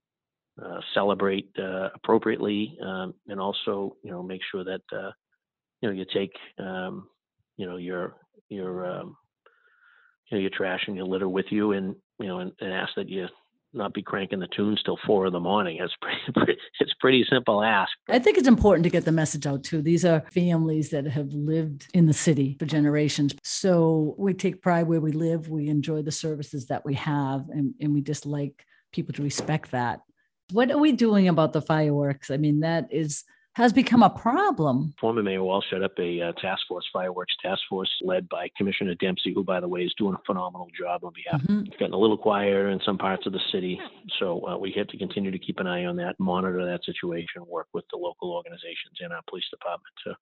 uh, 0.64 0.80
celebrate 0.94 1.50
uh, 1.60 1.90
appropriately, 1.96 2.78
um, 2.82 3.14
and 3.28 3.40
also 3.42 3.98
you 4.04 4.12
know 4.12 4.24
make 4.24 4.42
sure 4.52 4.64
that 4.64 4.82
uh, 4.94 5.12
you 5.82 5.90
know 5.90 5.92
you 5.92 6.06
take 6.14 6.32
um, 6.60 7.10
you 7.58 7.66
know 7.66 7.78
your 7.78 8.16
your 8.50 8.86
um, 8.86 9.18
you 10.30 10.38
know 10.38 10.42
your 10.42 10.52
trash 10.52 10.82
and 10.88 10.96
your 10.96 11.06
litter 11.06 11.28
with 11.28 11.48
you, 11.50 11.74
and 11.74 11.96
you 12.20 12.28
know 12.28 12.40
and, 12.40 12.52
and 12.62 12.72
ask 12.72 12.94
that 12.96 13.10
you 13.10 13.28
not 13.76 13.94
be 13.94 14.02
cranking 14.02 14.40
the 14.40 14.48
tunes 14.48 14.82
till 14.84 14.98
four 15.06 15.28
in 15.28 15.34
the 15.34 15.40
morning. 15.40 15.78
It's 15.80 15.94
pretty, 16.34 16.60
it's 16.80 16.94
pretty 17.00 17.26
simple 17.30 17.64
ask. 17.64 17.92
I 18.10 18.20
think 18.20 18.38
it's 18.38 18.48
important 18.48 18.84
to 18.84 18.90
get 18.90 19.06
the 19.06 19.12
message 19.12 19.46
out 19.46 19.64
too. 19.64 19.82
These 19.82 20.06
are 20.06 20.24
families 20.32 20.90
that 20.90 21.06
have 21.06 21.32
lived 21.34 21.88
in 21.94 22.06
the 22.06 22.14
city 22.14 22.56
for 22.60 22.66
generations. 22.66 23.36
So 23.44 24.16
we 24.18 24.34
take 24.34 24.62
pride 24.62 24.88
where 24.88 25.02
we 25.02 25.12
live. 25.12 25.50
We 25.50 25.68
enjoy 25.68 26.02
the 26.02 26.12
services 26.12 26.68
that 26.68 26.86
we 26.86 26.94
have, 26.96 27.50
and, 27.50 27.74
and 27.80 27.94
we 27.94 28.02
just 28.02 28.26
like 28.26 28.66
people 28.92 29.14
to 29.14 29.24
respect 29.24 29.72
that. 29.72 30.02
What 30.52 30.72
are 30.72 30.78
we 30.78 30.92
doing 30.92 31.28
about 31.28 31.54
the 31.54 31.62
fireworks? 31.62 32.30
I 32.30 32.38
mean, 32.38 32.60
that 32.62 32.88
is 32.92 33.24
has 33.56 33.72
become 33.72 34.04
a 34.04 34.10
problem. 34.10 34.94
Former 35.00 35.24
Mayor 35.24 35.42
Walsh 35.42 35.66
set 35.72 35.82
up 35.82 35.94
a 35.98 36.22
uh, 36.22 36.32
task 36.34 36.64
force, 36.68 36.86
fireworks 36.92 37.34
task 37.42 37.62
force, 37.70 37.90
led 38.02 38.28
by 38.28 38.50
Commissioner 38.58 38.96
Dempsey, 38.96 39.34
who, 39.34 39.44
by 39.44 39.62
the 39.62 39.68
way, 39.68 39.82
is 39.82 39.94
doing 39.98 40.14
a 40.14 40.22
phenomenal 40.26 40.68
job 40.78 41.04
on 41.06 41.14
behalf. 41.16 41.42
Mm-hmm. 41.42 41.68
It's 41.68 41.78
gotten 41.78 41.94
a 41.94 41.98
little 41.98 42.18
quieter 42.18 42.70
in 42.70 42.82
some 42.86 42.98
parts 42.98 43.26
of 43.26 43.32
the 43.32 43.40
city, 43.52 43.80
so 44.20 44.46
uh, 44.48 44.58
we 44.58 44.74
have 44.78 44.88
to 44.88 44.98
continue 44.98 45.32
to 45.32 45.40
keep 45.40 45.60
an 45.60 45.68
eye 45.68 45.86
on 45.86 45.96
that, 45.98 46.20
monitor 46.20 46.66
that 46.66 46.84
situation, 46.84 47.46
work 47.48 47.68
with 47.74 47.86
the 47.92 47.98
local 47.98 48.34
organizations 48.34 49.00
and 49.00 49.14
our 49.14 49.22
police 49.30 49.46
department 49.50 49.94
to 50.06 50.16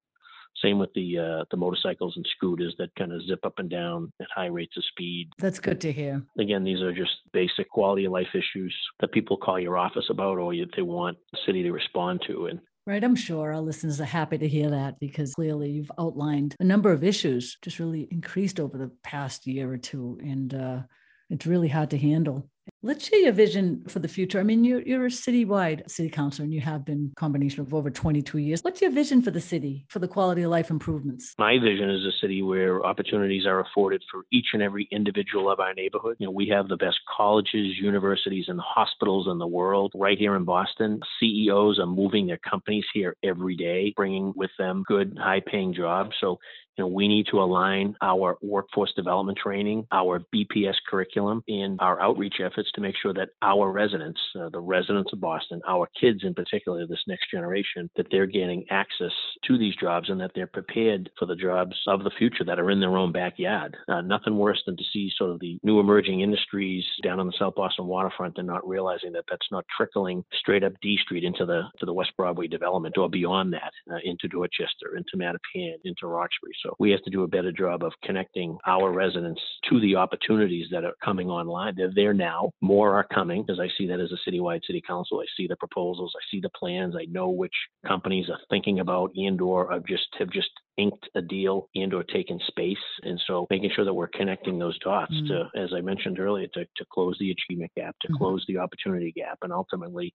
same 0.64 0.78
with 0.78 0.94
the 0.94 1.18
uh, 1.18 1.46
the 1.50 1.58
motorcycles 1.58 2.14
and 2.16 2.26
scooters 2.36 2.76
that 2.78 2.94
kind 2.96 3.12
of 3.12 3.26
zip 3.26 3.44
up 3.44 3.58
and 3.58 3.72
down 3.72 4.14
at 4.22 4.28
high 4.34 4.46
rates 4.46 4.78
of 4.78 4.84
speed. 4.86 5.30
That's 5.40 5.60
good 5.60 5.82
to 5.82 5.92
hear. 5.92 6.24
Again, 6.38 6.64
these 6.64 6.82
are 6.82 6.94
just 6.94 7.12
basic 7.32 7.70
quality 7.70 8.06
of 8.06 8.12
life 8.12 8.28
issues 8.34 8.76
that 9.00 9.12
people 9.12 9.36
call 9.36 9.60
your 9.60 9.78
office 9.78 10.06
about, 10.12 10.38
or 10.38 10.54
they 10.54 10.82
want 10.84 11.18
the 11.32 11.40
city 11.46 11.64
to 11.64 11.72
respond 11.72 12.22
to. 12.28 12.46
And 12.46 12.60
Right. 12.86 13.04
I'm 13.04 13.16
sure 13.16 13.54
our 13.54 13.62
listeners 13.62 14.02
are 14.02 14.06
happy 14.06 14.38
to 14.38 14.48
hear 14.48 14.70
that 14.72 15.00
because 15.00 15.36
clearly 15.36 15.72
you've 15.72 15.92
outlined 15.98 16.54
a 16.60 16.66
number 16.66 16.92
of 16.92 17.02
issues 17.02 17.58
just 17.62 17.80
really 17.80 18.10
increased 18.12 18.60
over 18.60 18.78
the 18.78 18.92
past 19.04 19.48
year 19.48 19.72
or 19.72 19.78
two. 19.78 20.20
And 20.22 20.54
uh, 20.54 20.82
it's 21.30 21.46
really 21.46 21.70
hard 21.70 21.92
to 21.92 21.98
handle. 21.98 22.50
Let's 22.86 23.08
share 23.08 23.20
your 23.20 23.32
vision 23.32 23.86
for 23.88 24.00
the 24.00 24.10
future. 24.10 24.42
I 24.42 24.44
mean, 24.44 24.66
you're, 24.66 24.82
you're 24.82 25.06
a 25.06 25.10
citywide 25.10 25.90
city 25.90 26.10
councilor 26.10 26.44
and 26.44 26.54
you 26.54 26.60
have 26.60 26.84
been 26.84 27.14
combination 27.16 27.62
of 27.62 27.74
over 27.74 27.90
22 27.90 28.40
years. 28.40 28.62
What's 28.62 28.82
your 28.82 28.92
vision 28.92 29.22
for 29.22 29.32
the 29.32 29.40
city, 29.40 29.86
for 29.88 30.00
the 30.00 30.08
quality 30.10 30.42
of 30.42 30.52
life 30.52 30.70
improvements? 30.70 31.34
My 31.40 31.58
vision 31.60 31.90
is 31.90 32.04
a 32.04 32.12
city 32.20 32.42
where 32.42 32.86
opportunities 32.86 33.46
are 33.46 33.62
afforded 33.62 34.04
for 34.12 34.26
each 34.34 34.48
and 34.52 34.62
every 34.62 34.90
individual 34.92 35.50
of 35.50 35.62
our 35.62 35.74
neighborhood. 35.74 36.18
You 36.20 36.28
know, 36.28 36.32
we 36.32 36.50
have 36.50 36.68
the 36.68 36.76
best 36.76 36.98
colleges, 37.16 37.78
universities, 37.82 38.46
and 38.50 38.60
hospitals 38.60 39.30
in 39.32 39.38
the 39.38 39.48
world 39.48 39.94
right 39.96 40.18
here 40.18 40.36
in 40.36 40.44
Boston. 40.44 41.00
CEOs 41.22 41.80
are 41.80 41.86
moving 41.86 42.28
their 42.28 42.40
companies 42.40 42.84
here 42.94 43.16
every 43.24 43.56
day, 43.56 43.94
bringing 43.96 44.34
with 44.36 44.52
them 44.60 44.84
good, 44.86 45.18
high 45.18 45.40
paying 45.40 45.74
jobs. 45.74 46.18
So 46.20 46.38
you 46.78 46.84
know, 46.84 46.88
we 46.88 47.08
need 47.08 47.28
to 47.30 47.42
align 47.42 47.96
our 48.02 48.38
workforce 48.42 48.92
development 48.96 49.38
training, 49.38 49.86
our 49.92 50.24
BPS 50.34 50.76
curriculum, 50.90 51.44
and 51.48 51.80
our 51.80 52.02
outreach 52.02 52.36
efforts 52.44 52.72
to 52.74 52.82
make 52.82 52.96
sure 53.02 53.14
that 53.14 53.30
our 53.42 53.72
residents, 53.72 54.20
uh, 54.40 54.50
the 54.50 54.60
residents 54.60 55.12
of 55.14 55.22
Boston, 55.22 55.62
our 55.68 55.88
kids 56.00 56.22
in 56.24 56.34
particular, 56.34 56.86
this 56.88 57.04
next 57.08 57.30
generation, 57.32 57.90
that 57.96 58.08
they're 58.12 58.26
getting 58.26 58.66
access 58.70 59.12
to 59.48 59.58
these 59.58 59.76
jobs 59.76 60.10
and 60.10 60.20
that 60.20 60.32
they're 60.36 60.48
prepared 60.48 61.10
for 61.18 61.26
the 61.26 61.36
jobs 61.36 61.76
of 61.88 62.04
the 62.04 62.12
future 62.18 62.44
that 62.44 62.60
are 62.60 62.72
in 62.72 62.80
their 62.80 62.98
own 62.98 63.12
backyard. 63.12 63.76
Uh, 63.88 64.02
nothing 64.02 64.38
worse 64.38 64.62
than 64.66 64.78
to 64.78 64.84
see 64.92 65.12
sort 65.18 65.32
of 65.32 65.40
the 65.40 65.58
new 65.64 65.80
emerging 65.80 66.22
industries 66.22 66.84
down 67.04 67.20
on 67.20 67.28
the 67.28 67.34
South 67.38 67.56
Boston 67.56 67.86
waterfront 67.86 68.38
and 68.38 68.48
not 68.48 68.68
realizing 68.68 69.12
that 69.14 69.26
that's 69.30 69.48
not 69.52 69.66
trickling 69.76 70.24
straight 70.40 70.64
up 70.64 70.74
D 70.82 70.98
Street 71.04 71.24
into 71.24 71.46
the 71.46 71.64
to 71.80 71.86
the 71.86 71.94
West 71.94 72.12
Broadway 72.18 72.48
development 72.48 72.98
or 72.98 73.10
beyond 73.10 73.54
that 73.54 73.72
uh, 73.92 73.98
into 74.04 74.28
Dorchester, 74.28 74.96
into 74.98 75.18
Mattapan, 75.18 75.76
into 75.84 76.08
Roxbury. 76.08 76.54
So 76.64 76.76
we 76.80 76.92
have 76.92 77.04
to 77.04 77.10
do 77.10 77.24
a 77.24 77.28
better 77.28 77.52
job 77.52 77.84
of 77.84 77.94
connecting 78.04 78.58
our 78.68 78.92
residents 78.92 79.42
to 79.70 79.80
the 79.80 79.96
opportunities 79.96 80.68
that 80.72 80.84
are 80.84 80.96
coming 81.04 81.30
online. 81.30 81.74
They're 81.76 81.92
there 81.94 82.14
now. 82.14 82.52
More 82.64 82.96
are 82.96 83.06
coming 83.14 83.44
because 83.44 83.60
I 83.60 83.68
see 83.78 83.88
that 83.88 84.00
as 84.00 84.10
a 84.14 84.30
citywide 84.30 84.62
city 84.66 84.82
council. 84.88 85.20
I 85.20 85.26
see 85.36 85.48
the 85.48 85.58
proposals. 85.58 86.14
I 86.16 86.24
see 86.32 86.40
the 86.40 86.50
plans. 86.58 86.96
I 86.96 87.04
know 87.12 87.30
which 87.30 87.52
companies 87.86 88.30
are 88.30 88.40
thinking 88.50 88.80
about 88.80 89.12
and 89.18 89.42
or 89.42 89.70
have 89.70 89.86
just 89.86 90.08
have 90.18 90.30
just 90.32 90.50
inked 90.78 91.10
a 91.16 91.22
deal 91.22 91.68
and 91.76 91.94
or 91.94 92.04
taken 92.04 92.40
space. 92.48 92.78
And 93.04 93.22
so 93.28 93.48
making 93.50 93.72
sure 93.76 93.84
that 93.84 93.94
we're 93.94 94.08
connecting 94.08 94.58
those 94.58 94.80
dots 94.80 95.14
mm-hmm. 95.14 95.28
to, 95.28 95.62
as 95.62 95.72
I 95.76 95.82
mentioned 95.82 96.20
earlier, 96.20 96.48
to, 96.54 96.64
to 96.64 96.86
close 96.92 97.18
the 97.20 97.32
achievement 97.32 97.72
gap, 97.76 97.98
to 98.02 98.08
mm-hmm. 98.08 98.18
close 98.18 98.46
the 98.48 98.58
opportunity 98.60 99.12
gap, 99.12 99.40
and 99.42 99.52
ultimately 99.52 100.14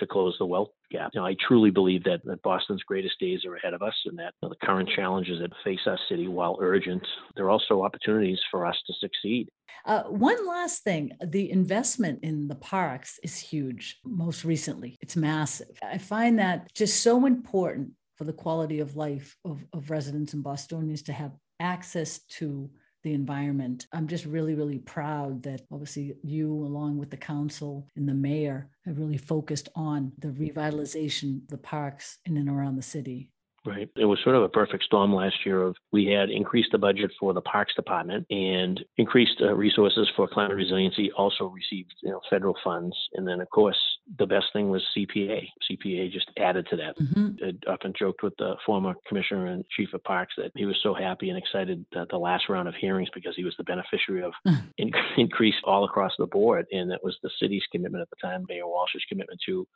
to 0.00 0.06
close 0.06 0.34
the 0.38 0.46
wealth 0.46 0.70
gap. 0.90 1.12
I 1.16 1.36
truly 1.46 1.70
believe 1.70 2.04
that, 2.04 2.24
that 2.24 2.42
Boston's 2.42 2.82
greatest 2.82 3.18
days 3.20 3.44
are 3.44 3.56
ahead 3.56 3.74
of 3.74 3.82
us 3.82 3.94
and 4.06 4.18
that 4.18 4.34
you 4.42 4.48
know, 4.48 4.54
the 4.60 4.66
current 4.66 4.88
challenges 4.94 5.40
that 5.40 5.52
face 5.64 5.80
our 5.86 5.98
city, 6.08 6.28
while 6.28 6.58
urgent, 6.60 7.06
there 7.36 7.44
are 7.46 7.50
also 7.50 7.82
opportunities 7.82 8.40
for 8.50 8.66
us 8.66 8.76
to 8.86 8.92
succeed. 9.00 9.48
Uh, 9.86 10.02
one 10.04 10.46
last 10.46 10.82
thing 10.82 11.12
the 11.24 11.50
investment 11.50 12.20
in 12.22 12.48
the 12.48 12.54
parks 12.54 13.18
is 13.22 13.38
huge, 13.38 13.98
most 14.04 14.44
recently. 14.44 14.98
It's 15.00 15.16
massive. 15.16 15.78
I 15.82 15.98
find 15.98 16.38
that 16.38 16.72
just 16.74 17.02
so 17.02 17.24
important 17.24 17.92
for 18.16 18.24
the 18.24 18.32
quality 18.32 18.80
of 18.80 18.96
life 18.96 19.36
of, 19.44 19.64
of 19.72 19.90
residents 19.90 20.34
in 20.34 20.42
Bostonians 20.42 21.02
to 21.04 21.12
have 21.12 21.32
access 21.60 22.18
to 22.38 22.70
the 23.02 23.14
environment. 23.14 23.86
I'm 23.92 24.08
just 24.08 24.24
really, 24.24 24.54
really 24.54 24.78
proud 24.78 25.42
that 25.44 25.62
obviously 25.70 26.14
you, 26.22 26.52
along 26.52 26.98
with 26.98 27.10
the 27.10 27.16
council 27.16 27.86
and 27.96 28.08
the 28.08 28.14
mayor, 28.14 28.70
have 28.84 28.98
really 28.98 29.18
focused 29.18 29.68
on 29.74 30.12
the 30.18 30.28
revitalization 30.28 31.42
of 31.42 31.48
the 31.48 31.58
parks 31.58 32.18
in 32.26 32.36
and 32.36 32.48
around 32.48 32.76
the 32.76 32.82
city. 32.82 33.30
Right. 33.66 33.90
It 33.96 34.06
was 34.06 34.18
sort 34.24 34.36
of 34.36 34.42
a 34.42 34.48
perfect 34.48 34.84
storm 34.84 35.14
last 35.14 35.44
year 35.44 35.62
of 35.62 35.76
we 35.92 36.06
had 36.06 36.30
increased 36.30 36.70
the 36.72 36.78
budget 36.78 37.10
for 37.20 37.34
the 37.34 37.42
Parks 37.42 37.74
Department 37.74 38.26
and 38.30 38.82
increased 38.96 39.36
uh, 39.42 39.54
resources 39.54 40.10
for 40.16 40.26
climate 40.26 40.56
resiliency, 40.56 41.12
also 41.12 41.44
received 41.48 41.92
you 42.02 42.10
know 42.10 42.20
federal 42.30 42.56
funds. 42.64 42.96
And 43.14 43.28
then 43.28 43.40
of 43.40 43.50
course 43.50 43.76
the 44.18 44.26
best 44.26 44.46
thing 44.52 44.70
was 44.70 44.82
CPA. 44.96 45.46
CPA 45.70 46.10
just 46.10 46.30
added 46.38 46.66
to 46.70 46.76
that. 46.76 46.98
Mm-hmm. 46.98 47.44
I 47.68 47.72
often 47.72 47.92
joked 47.96 48.22
with 48.22 48.34
the 48.38 48.56
former 48.66 48.94
commissioner 49.06 49.46
and 49.46 49.64
chief 49.76 49.92
of 49.94 50.02
parks 50.04 50.34
that 50.36 50.50
he 50.56 50.64
was 50.64 50.76
so 50.82 50.94
happy 50.94 51.28
and 51.28 51.38
excited 51.38 51.84
that 51.92 52.08
the 52.10 52.18
last 52.18 52.48
round 52.48 52.68
of 52.68 52.74
hearings 52.74 53.08
because 53.14 53.34
he 53.36 53.44
was 53.44 53.54
the 53.56 53.64
beneficiary 53.64 54.22
of 54.22 54.32
in- 54.78 54.90
increase 55.16 55.54
all 55.64 55.84
across 55.84 56.12
the 56.18 56.26
board. 56.26 56.66
And 56.72 56.90
that 56.90 57.04
was 57.04 57.16
the 57.22 57.30
city's 57.40 57.62
commitment 57.70 58.02
at 58.02 58.10
the 58.10 58.26
time, 58.26 58.44
Mayor 58.48 58.66
Walsh's 58.66 59.04
commitment 59.08 59.40
to 59.46 59.66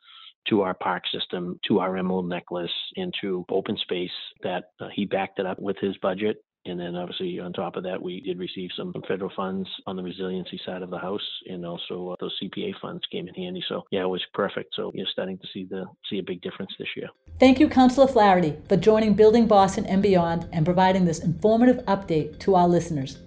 to 0.49 0.61
our 0.61 0.75
park 0.75 1.01
system, 1.11 1.59
to 1.67 1.79
our 1.79 1.97
emerald 1.97 2.29
necklace, 2.29 2.69
into 2.95 3.45
open 3.49 3.75
space 3.77 4.11
that 4.43 4.65
uh, 4.79 4.87
he 4.93 5.05
backed 5.05 5.39
it 5.39 5.45
up 5.47 5.59
with 5.59 5.75
his 5.79 5.97
budget. 5.97 6.37
And 6.67 6.79
then 6.79 6.95
obviously 6.95 7.39
on 7.39 7.53
top 7.53 7.75
of 7.75 7.83
that, 7.83 8.01
we 8.01 8.21
did 8.21 8.39
receive 8.39 8.71
some 8.75 8.91
federal 9.07 9.31
funds 9.35 9.69
on 9.85 9.95
the 9.95 10.01
resiliency 10.01 10.59
side 10.65 10.81
of 10.81 10.89
the 10.89 10.97
house, 10.97 11.21
and 11.47 11.63
also 11.65 12.09
uh, 12.09 12.15
those 12.19 12.35
CPA 12.41 12.73
funds 12.81 13.03
came 13.11 13.27
in 13.27 13.35
handy. 13.35 13.63
So 13.69 13.83
yeah, 13.91 14.01
it 14.01 14.09
was 14.09 14.25
perfect. 14.33 14.73
So 14.75 14.91
you're 14.95 15.05
starting 15.11 15.37
to 15.37 15.45
see 15.53 15.65
the 15.65 15.85
see 16.09 16.17
a 16.19 16.23
big 16.23 16.41
difference 16.41 16.71
this 16.79 16.87
year. 16.95 17.09
Thank 17.39 17.59
you, 17.59 17.69
Councillor 17.69 18.07
Flaherty, 18.07 18.55
for 18.67 18.77
joining 18.77 19.13
Building 19.13 19.45
Boston 19.47 19.85
and 19.85 20.01
Beyond 20.01 20.49
and 20.51 20.65
providing 20.65 21.05
this 21.05 21.19
informative 21.19 21.85
update 21.85 22.39
to 22.39 22.55
our 22.55 22.67
listeners. 22.67 23.19